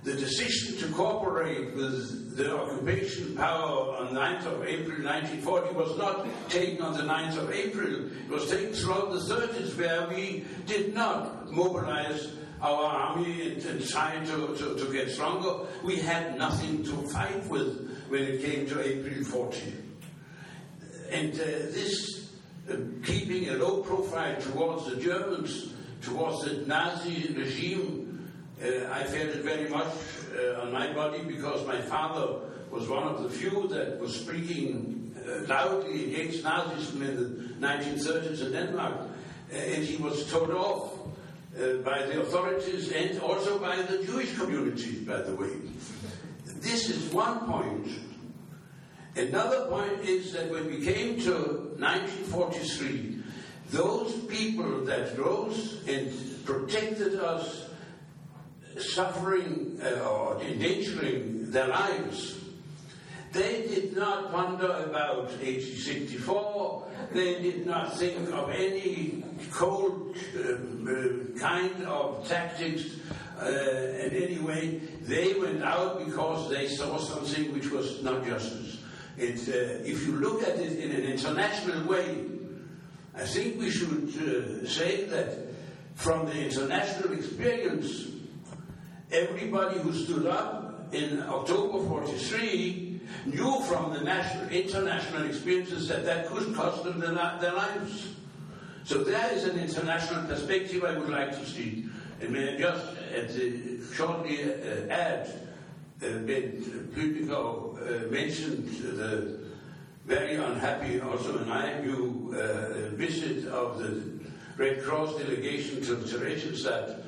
[0.03, 6.25] The decision to cooperate with the occupation power on 9th of April 1940 was not
[6.49, 8.05] taken on the 9th of April.
[8.05, 12.31] It was taken throughout the 30s where we did not mobilize
[12.61, 15.67] our army and, and try to, to, to get stronger.
[15.83, 19.73] We had nothing to fight with when it came to April 40.
[21.11, 22.29] And uh, this
[22.69, 28.31] uh, keeping a low profile towards the Germans, towards the Nazi regime,
[28.61, 29.93] uh, I felt it very much
[30.37, 35.15] uh, on my body because my father was one of the few that was speaking
[35.17, 37.15] uh, loudly against Nazism in
[37.59, 39.09] the 1930s in Denmark,
[39.51, 40.90] uh, and he was told off
[41.57, 45.51] uh, by the authorities and also by the Jewish community, by the way.
[46.45, 47.87] This is one point.
[49.15, 51.33] Another point is that when we came to
[51.77, 53.19] 1943,
[53.71, 56.11] those people that rose and
[56.45, 57.69] protected us
[58.77, 62.37] suffering uh, or endangering their lives.
[63.31, 66.87] They did not wonder about 1864.
[67.13, 72.83] They did not think of any cold uh, kind of tactics
[73.41, 74.81] uh, in any way.
[75.01, 78.79] They went out because they saw something which was not justice.
[79.17, 82.25] It, uh, if you look at it in an international way,
[83.13, 85.37] I think we should uh, say that
[85.95, 88.11] from the international experience,
[89.11, 92.90] Everybody who stood up in October 43
[93.25, 98.15] knew from the national, international experiences that that could cost them their, their lives.
[98.83, 101.85] So there is an international perspective I would like to see.
[102.19, 105.27] And may I just uh, shortly uh, add,
[106.01, 109.39] uh, Blüdnikow uh, mentioned the
[110.05, 114.19] very unhappy, also my view, uh, visit of the
[114.57, 117.01] Red Cross delegation to Theresienstadt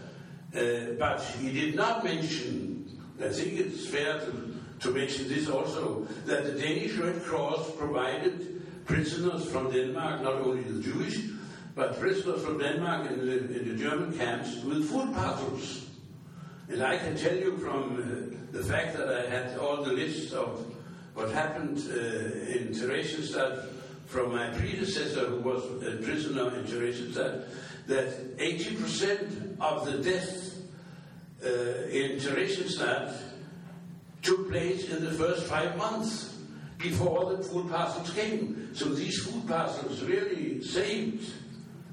[0.55, 2.85] uh, but he did not mention,
[3.19, 8.85] I think it's fair to, to mention this also, that the Danish Red Cross provided
[8.85, 11.19] prisoners from Denmark, not only the Jewish,
[11.75, 15.87] but prisoners from Denmark in the, in the German camps with food parcels.
[16.69, 20.33] And I can tell you from uh, the fact that I had all the lists
[20.33, 20.65] of
[21.13, 23.67] what happened uh, in Theresienstadt
[24.05, 27.45] from my predecessor, who was a prisoner in Theresienstadt,
[27.87, 30.59] that 80% of the deaths
[31.43, 31.49] uh,
[31.89, 33.13] in Theresienstadt
[34.23, 36.33] took place in the first five months
[36.79, 38.69] before the food parcels came.
[38.73, 41.31] So these food parcels really saved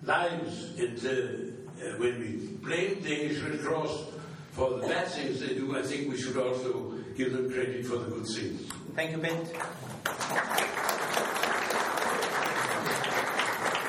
[0.04, 0.78] lives.
[0.78, 4.06] And uh, when we blame Danish Red Cross
[4.52, 7.96] for the bad things they do, I think we should also give them credit for
[7.96, 8.62] the good things.
[8.94, 9.48] Thank you, Bent.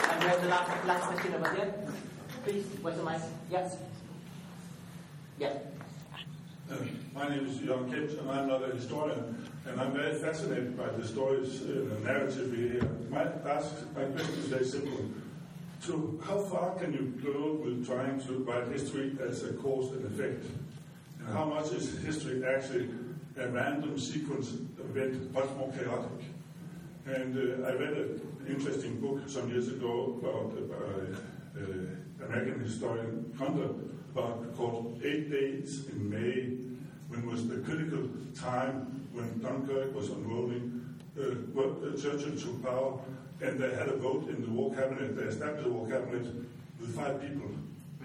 [0.09, 1.73] And we have the last, last question over there.
[2.43, 3.21] Please, where's the mic?
[3.49, 3.77] Yes.
[5.39, 5.53] Yeah.
[7.13, 10.87] My name is Jan Kent, and I'm not a historian, and I'm very fascinated by
[10.89, 12.89] the stories, uh, the narrative we hear.
[13.09, 15.05] My, my question is very simple.
[15.83, 20.05] to how far can you go with trying to write history as a cause and
[20.05, 20.45] effect?
[21.19, 22.89] And how much is history actually
[23.37, 26.23] a random sequence event, much more chaotic?
[27.05, 33.33] And uh, I read an interesting book some years ago about uh, uh, American historian
[33.37, 33.69] Hunter
[34.11, 36.57] about called Eight Days in May,
[37.07, 40.97] when was the critical time when Dunkirk was unrolling.
[41.19, 42.99] Uh, well, Churchill took power,
[43.41, 45.15] and they had a vote in the war cabinet.
[45.15, 46.25] They established a war cabinet
[46.79, 47.49] with five people,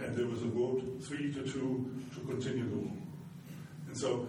[0.02, 2.96] and there was a vote three to two to continue the war.
[3.88, 4.26] And so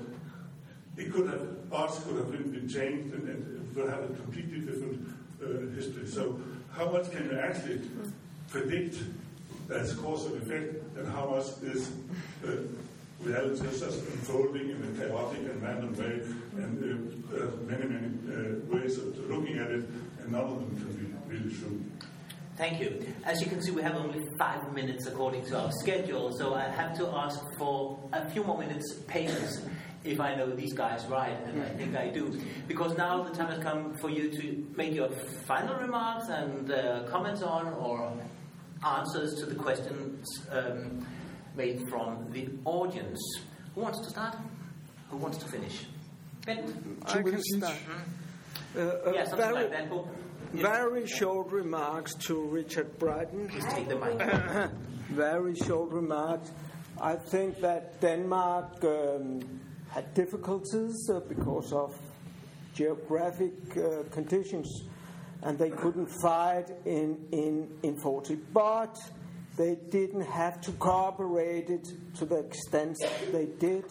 [0.95, 4.13] it could have odds could have been, been changed, and, and, it would have a
[4.13, 5.07] completely different
[5.43, 6.07] uh, history.
[6.07, 6.39] So
[6.71, 7.82] how much can you actually
[8.49, 8.97] predict
[9.70, 11.91] as cause and effect, and how much is
[12.45, 12.51] uh,
[13.22, 16.22] reality just unfolding in a chaotic and random way,
[16.57, 19.86] and uh, many, many uh, ways of looking at it,
[20.22, 21.84] and none of them can be really true.
[22.57, 23.05] Thank you.
[23.24, 26.63] As you can see, we have only five minutes according to our schedule, so I
[26.63, 29.61] have to ask for a few more minutes patience
[30.03, 32.39] if I know these guys right, and I think I do.
[32.68, 35.09] Because now the time has come for you to make your
[35.45, 38.11] final remarks and uh, comments on or
[38.86, 41.05] answers to the questions um,
[41.55, 43.19] made from the audience.
[43.75, 44.36] Who wants to start?
[45.09, 45.86] Who wants to finish?
[46.45, 46.97] Ben?
[47.05, 47.75] I can start.
[48.75, 49.88] Uh, uh, yeah, something very, like that.
[49.88, 50.07] Who-
[50.53, 53.49] very short remarks to Richard Breitman.
[53.49, 54.71] Please take the mic.
[55.09, 56.51] very short remarks.
[57.01, 59.41] I think that Denmark um,
[59.89, 61.95] had difficulties uh, because of
[62.73, 64.84] geographic uh, conditions,
[65.47, 68.35] and they couldn't fight in, in, in 40.
[68.53, 68.97] But
[69.55, 71.87] they didn't have to cooperate it
[72.17, 72.97] to the extent
[73.31, 73.85] they did.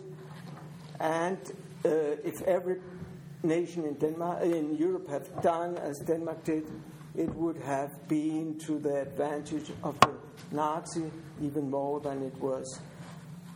[1.00, 1.38] And
[1.82, 2.82] uh, if every
[3.42, 6.70] nation in Denmark, in Europe, had done as Denmark did,
[7.16, 10.12] it would have been to the advantage of the
[10.52, 12.80] Nazi even more than it was.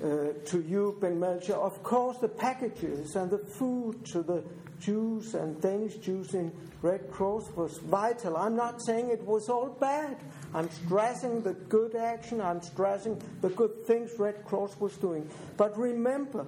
[0.02, 4.42] Uh, to you, Ben Melchior, of course, the packages and the food to the
[4.80, 6.50] Jews and Danish Jews in
[6.82, 8.36] Red Cross was vital.
[8.36, 10.16] I'm not saying it was all bad.
[10.54, 15.28] I'm stressing the good action, I'm stressing the good things Red Cross was doing.
[15.56, 16.46] But remember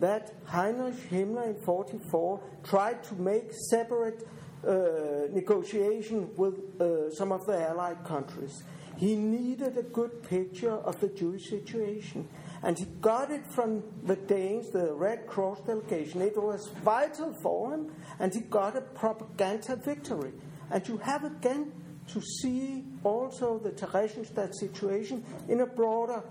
[0.00, 4.26] that Heinrich Himmler in 44 tried to make separate
[4.66, 8.62] uh, negotiation with uh, some of the Allied countries.
[8.96, 12.28] He needed a good picture of the Jewish situation.
[12.62, 16.22] And he got it from the Danes, the Red Cross delegation.
[16.22, 20.32] It was vital for him, and he got a propaganda victory.
[20.70, 21.72] And you have again
[22.08, 26.22] to see also the Theresienstadt situation in a broader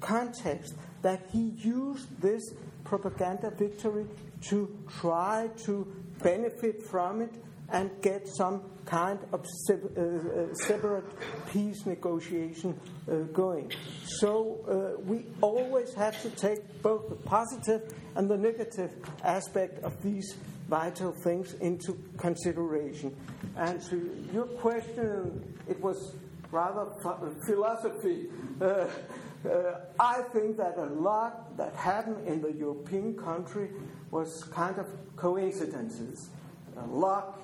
[0.00, 2.42] context, that he used this
[2.84, 4.06] propaganda victory
[4.48, 5.86] to try to
[6.22, 7.34] benefit from it
[7.70, 11.04] and get some kind of uh, uh, separate
[11.52, 12.78] peace negotiation
[13.10, 13.72] uh, going.
[14.04, 18.92] So we always have to take both the positive and the negative
[19.24, 20.36] aspect of these
[20.68, 23.14] vital things into consideration.
[23.56, 26.14] And to your question, it was
[26.50, 28.26] rather ph- philosophy.
[28.60, 28.86] Uh,
[29.48, 33.70] uh, I think that a lot that happened in the European country
[34.10, 34.86] was kind of
[35.16, 36.30] coincidences,
[36.76, 37.38] uh, luck,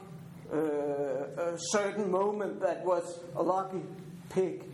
[0.53, 3.83] a certain moment that was a lucky
[4.29, 4.65] pig.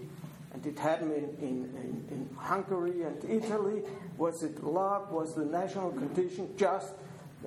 [0.53, 3.83] And it happened in, in, in, in Hungary and Italy.
[4.16, 5.12] Was it luck?
[5.12, 6.94] Was the national condition just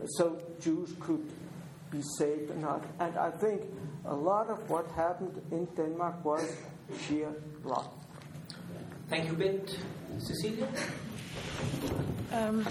[0.05, 1.29] so Jews could
[1.89, 2.85] be saved or not?
[2.99, 3.63] And I think
[4.05, 6.55] a lot of what happened in Denmark was
[7.07, 7.33] sheer
[7.63, 7.93] luck.
[9.09, 9.61] Thank you, Ben.
[10.19, 10.67] Cecilia?
[12.31, 12.65] Um,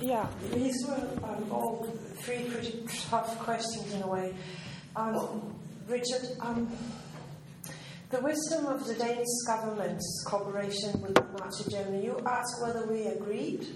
[0.00, 1.88] yeah, these were um, all
[2.24, 4.34] three pretty tough questions in a way.
[4.96, 5.54] Um,
[5.86, 6.70] Richard, um,
[8.10, 13.66] the wisdom of the Danish government's cooperation with Nazi Germany, you asked whether we agreed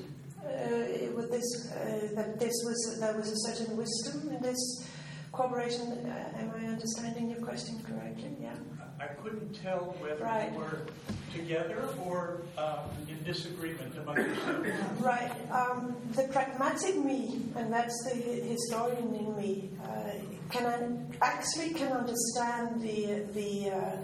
[0.42, 4.88] uh, with this, uh, that this was, there was a certain wisdom in this
[5.32, 5.82] cooperation.
[6.06, 8.34] Uh, am I understanding your question correctly?
[8.40, 8.54] Yeah.
[9.00, 10.52] I couldn't tell whether Right.
[10.52, 10.86] you were
[11.32, 14.68] together or um, in disagreement among yourselves.
[15.00, 15.32] Right.
[15.50, 20.10] Um, the pragmatic me, and that's the historian in me, uh,
[20.50, 23.96] can actually can understand the the uh,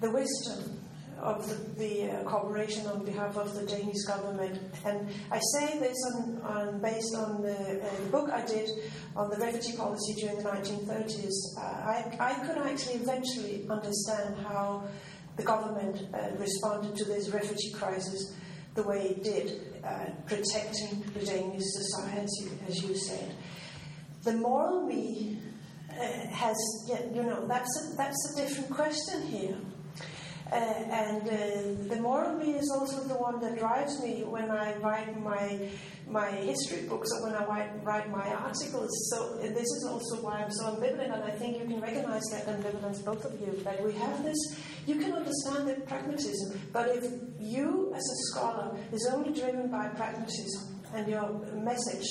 [0.00, 0.78] the wisdom
[1.20, 4.60] of the, the uh, cooperation on behalf of the Danish government.
[4.84, 8.68] And I say this on, on based on the, uh, the book I did
[9.16, 11.32] on the refugee policy during the 1930s.
[11.56, 14.84] Uh, I, I could actually eventually understand how
[15.42, 18.34] government uh, responded to this refugee crisis
[18.74, 23.34] the way it did, uh, protecting the Danish society, as you said.
[24.22, 25.40] The moral me
[25.90, 26.56] uh, has,
[26.88, 29.56] you know, that's a, that's a different question here.
[30.50, 34.76] Uh, and uh, the moral me is also the one that drives me when I
[34.78, 35.68] write my
[36.10, 38.88] my history books or when I write, write my articles.
[39.10, 42.22] So uh, this is also why I'm so ambivalent, and I think you can recognize
[42.32, 44.38] that ambivalence, both of you, that we have this.
[44.86, 47.04] You can understand the pragmatism, but if
[47.38, 52.06] you, as a scholar, is only driven by pragmatism and your message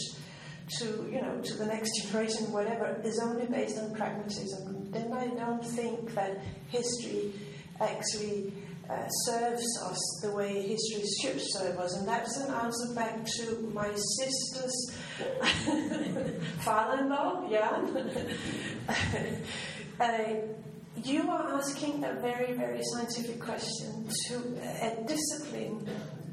[0.78, 5.28] to you know to the next generation, whatever, is only based on pragmatism, then I
[5.28, 6.40] don't think that
[6.70, 7.34] history
[7.80, 8.54] actually
[8.90, 11.96] uh, serves us the way history should serve us.
[11.98, 14.96] And that's an answer back to my sister's
[16.60, 18.10] father in law, Jan.
[20.00, 20.36] uh,
[21.04, 24.36] you are asking a very, very scientific question to
[24.82, 25.88] a discipline,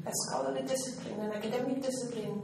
[0.05, 2.41] a scholarly discipline, an academic discipline,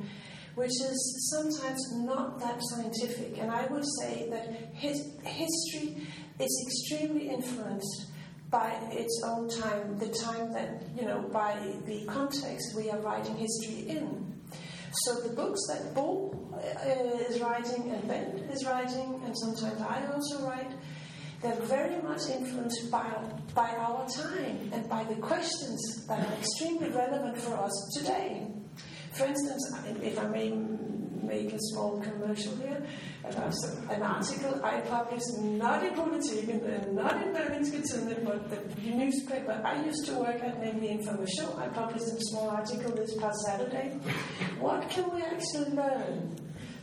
[0.55, 3.37] which is sometimes not that scientific.
[3.39, 6.05] And I would say that his, history
[6.39, 8.10] is extremely influenced
[8.51, 13.35] by its own time, the time that, you know, by the context we are writing
[13.37, 14.41] history in.
[15.05, 20.05] So the books that Bo uh, is writing and Ben is writing, and sometimes I
[20.13, 20.71] also write,
[21.41, 23.09] they're very much influenced by,
[23.55, 28.47] by our time and by the questions that are extremely relevant for us today.
[29.13, 29.63] For instance,
[30.03, 30.51] if I may
[31.23, 32.81] make a small commercial here
[33.23, 33.53] about
[33.89, 39.83] an article I published not in Politiken and not in Berlingske but the newspaper I
[39.85, 41.45] used to work at, namely Information.
[41.57, 43.99] I published a small article this past Saturday.
[44.59, 46.35] What can we actually learn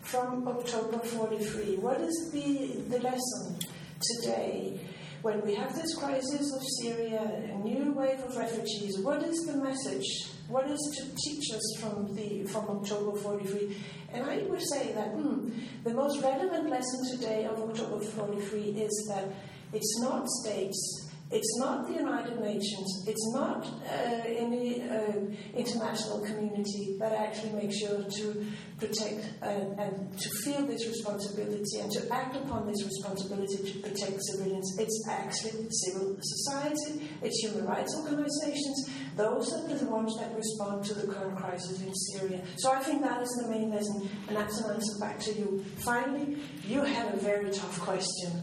[0.03, 1.77] from October 43?
[1.77, 3.59] What is the, the lesson
[4.01, 4.81] today?
[5.23, 9.57] When we have this crisis of Syria, a new wave of refugees, what is the
[9.57, 10.07] message
[10.49, 13.77] what is to teach us from the from October 43?
[14.13, 15.51] And I would say that hmm,
[15.85, 19.29] the most relevant lesson today of October 43 is that
[19.75, 25.13] it's not states it's not the United Nations, it's not uh, any uh,
[25.55, 28.47] international community that actually makes sure to
[28.79, 34.17] protect and, and, to feel this responsibility and to act upon this responsibility to protect
[34.23, 34.79] civilians.
[34.79, 38.91] It's actually civil society, it's human rights organizations.
[39.15, 42.43] Those are the ones that respond to the current crisis in Syria.
[42.57, 45.63] So I think that is the main lesson, and that's an answer back to you.
[45.79, 48.43] Finally, you had a very tough question.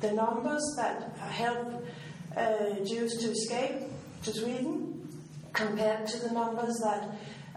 [0.00, 1.82] The numbers that help
[2.36, 3.82] uh, Jews to escape
[4.22, 5.08] to Sweden
[5.52, 7.16] compared to the numbers that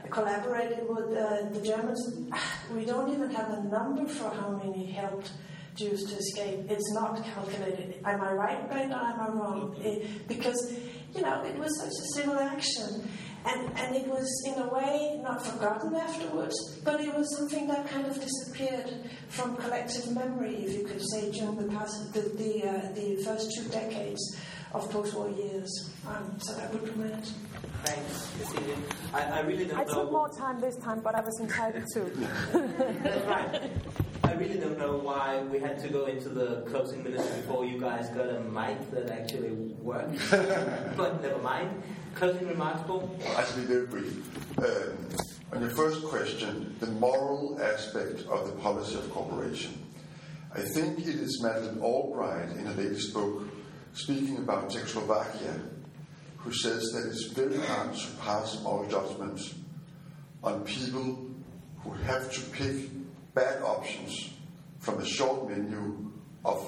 [0.10, 2.02] collaborated with uh, the Germans.
[2.74, 5.32] We don't even have a number for how many helped
[5.76, 6.70] Jews to escape.
[6.70, 8.02] It's not calculated.
[8.04, 9.76] Am I right, Brent, or am I wrong?
[9.80, 10.74] It, because,
[11.16, 13.10] you know, it was such a civil action.
[13.46, 17.88] And, and it was, in a way, not forgotten afterwards, but it was something that
[17.88, 18.92] kind of disappeared
[19.30, 23.50] from collective memory, if you could say, during the, past, the, the, uh, the first
[23.56, 23.97] two decades
[24.74, 25.92] of post-war years.
[26.08, 27.34] Um, so that would be my answer.
[27.84, 28.76] Thanks, Cecilia.
[29.14, 29.94] I, I really don't I know.
[29.94, 32.00] took more time this time, but I was entitled to.
[33.04, 33.72] That's right.
[34.24, 37.80] I really don't know why we had to go into the closing minutes before you
[37.80, 40.20] guys got a mic that actually worked.
[40.98, 41.82] but never mind.
[42.16, 43.16] Closing remarks, Paul?
[43.38, 44.58] I'll be very brief.
[44.58, 45.08] Um,
[45.54, 49.82] on your first question, the moral aspect of the policy of cooperation.
[50.54, 53.44] I think it is Madeleine Albright in her latest book
[53.98, 55.60] speaking about Czechoslovakia,
[56.38, 59.56] who says that it's very hard to pass moral judgments
[60.44, 61.26] on people
[61.84, 62.90] who have to pick
[63.34, 64.34] bad options
[64.80, 66.12] from a short menu
[66.46, 66.60] of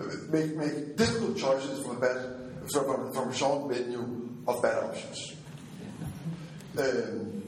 [0.00, 2.34] uh, make, make difficult choices from a bad
[2.72, 5.34] from, from a short menu of bad options.
[6.78, 7.42] Um,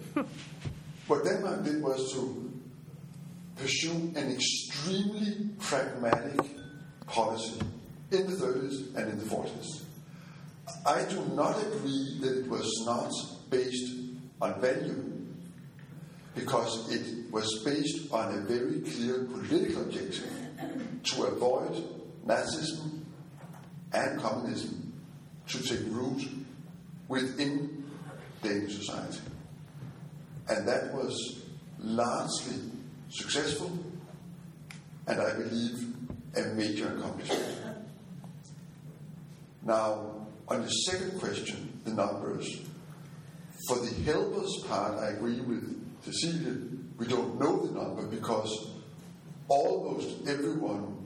[1.06, 2.52] what Denmark did was to
[3.56, 6.40] pursue an extremely pragmatic
[7.06, 7.60] policy
[8.11, 9.82] in the 30s and in the 40s.
[10.87, 13.12] I do not agree that it was not
[13.51, 13.93] based
[14.41, 15.11] on value
[16.35, 20.32] because it was based on a very clear political objective
[21.03, 21.85] to avoid
[22.27, 23.03] Nazism
[23.93, 24.93] and communism
[25.49, 26.23] to take root
[27.09, 27.85] within
[28.43, 29.20] Danish society.
[30.49, 31.43] And that was
[31.78, 32.61] largely
[33.09, 33.70] successful
[35.07, 35.95] and I believe
[36.37, 37.69] a major accomplishment.
[39.62, 42.61] Now, on the second question, the numbers.
[43.69, 46.57] For the helpers part, I agree with Cecilia.
[46.97, 48.70] We don't know the number because
[49.49, 50.97] almost everyone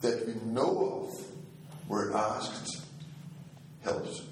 [0.00, 2.82] that we know of were asked
[3.82, 4.22] helped.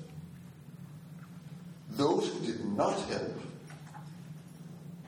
[1.91, 3.41] Those who did not help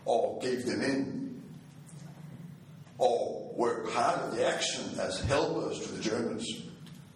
[0.04, 1.42] or gave them in
[2.98, 6.46] or were part of the action as helpers to the Germans,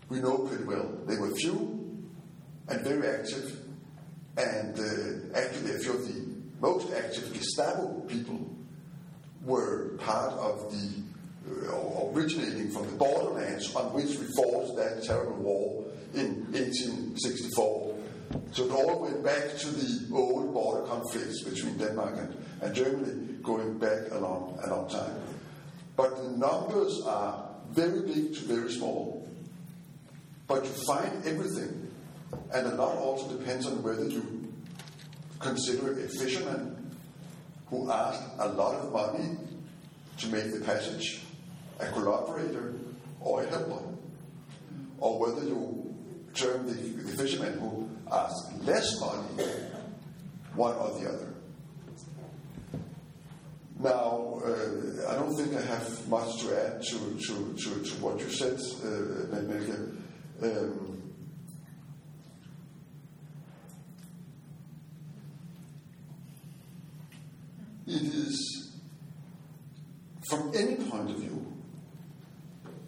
[0.09, 0.91] we know pretty well.
[1.07, 1.79] They were few
[2.69, 3.61] and very active,
[4.37, 6.29] and uh, actually, a few of the
[6.61, 8.49] most active Gestapo people
[9.45, 11.03] were part of the
[11.71, 17.95] uh, originating from the borderlands on which we fought that terrible war in 1864.
[18.53, 23.39] So it all went back to the old border conflicts between Denmark and, and Germany,
[23.43, 25.21] going back a long, a long time.
[25.97, 29.29] But the numbers are very big to very small.
[30.49, 31.93] But you find everything,
[32.53, 34.51] and a lot also depends on whether you
[35.39, 36.97] consider a fisherman
[37.67, 39.37] who asked a lot of money
[40.17, 41.21] to make the passage,
[41.79, 42.75] a collaborator,
[43.21, 43.83] or a helper,
[44.99, 45.95] or whether you
[46.35, 49.45] term the, the fisherman who asked less money,
[50.55, 51.35] one or the other.
[53.81, 58.19] Now, uh, I don't think I have much to add to, to, to, to what
[58.19, 59.98] you said, uh, Melchior.
[60.41, 61.03] Um,
[67.87, 68.73] it is,
[70.29, 71.45] from any point of view,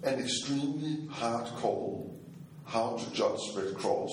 [0.04, 2.18] an extremely hard call
[2.64, 4.12] how to judge Red Cross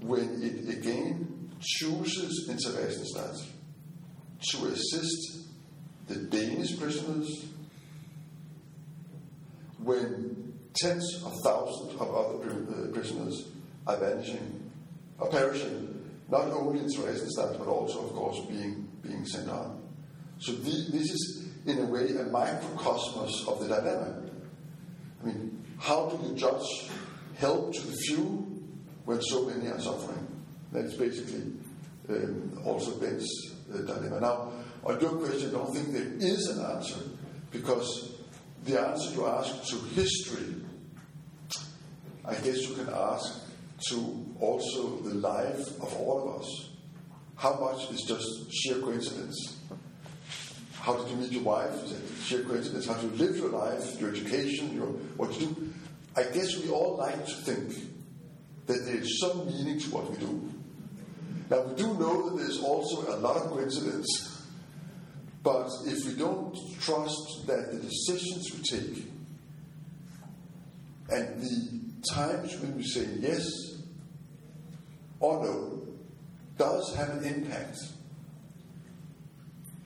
[0.00, 3.36] when it again chooses in Theresienstadt
[4.50, 5.48] to assist
[6.06, 7.46] the Danish prisoners
[9.78, 10.45] when
[10.76, 13.48] tens of thousands of other uh, prisoners
[13.86, 14.70] are vanishing,
[15.18, 15.96] are perishing,
[16.28, 19.82] not only in Theresienstadt but also, of course, being, being sent on.
[20.38, 24.22] So the, this is, in a way, a microcosmos of the dilemma.
[25.22, 26.90] I mean, how do you judge
[27.38, 28.62] help to the few
[29.04, 30.26] when so many are suffering?
[30.72, 31.52] That's basically
[32.08, 33.28] um, also Ben's
[33.72, 34.20] uh, dilemma.
[34.20, 34.52] Now,
[34.84, 37.00] on your question, I don't think there is an answer
[37.50, 38.12] because
[38.64, 40.54] the answer you ask to history,
[42.26, 43.42] I guess you can ask
[43.88, 46.70] to also the life of all of us.
[47.36, 49.58] How much is just sheer coincidence?
[50.74, 51.72] How did you meet your wife?
[51.84, 52.86] Is it sheer coincidence?
[52.86, 54.86] How do you live your life, your education, your
[55.16, 55.72] what you do?
[56.16, 57.74] I guess we all like to think
[58.66, 60.52] that there is some meaning to what we do.
[61.50, 64.36] Now we do know that there's also a lot of coincidence
[65.46, 69.04] but if we don't trust that the decisions we take
[71.10, 73.46] and the times when we say yes
[75.20, 75.82] or no
[76.58, 77.78] does have an impact,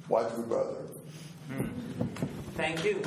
[0.08, 0.86] why do we bother?
[1.48, 2.04] Hmm.
[2.56, 3.02] Thank you.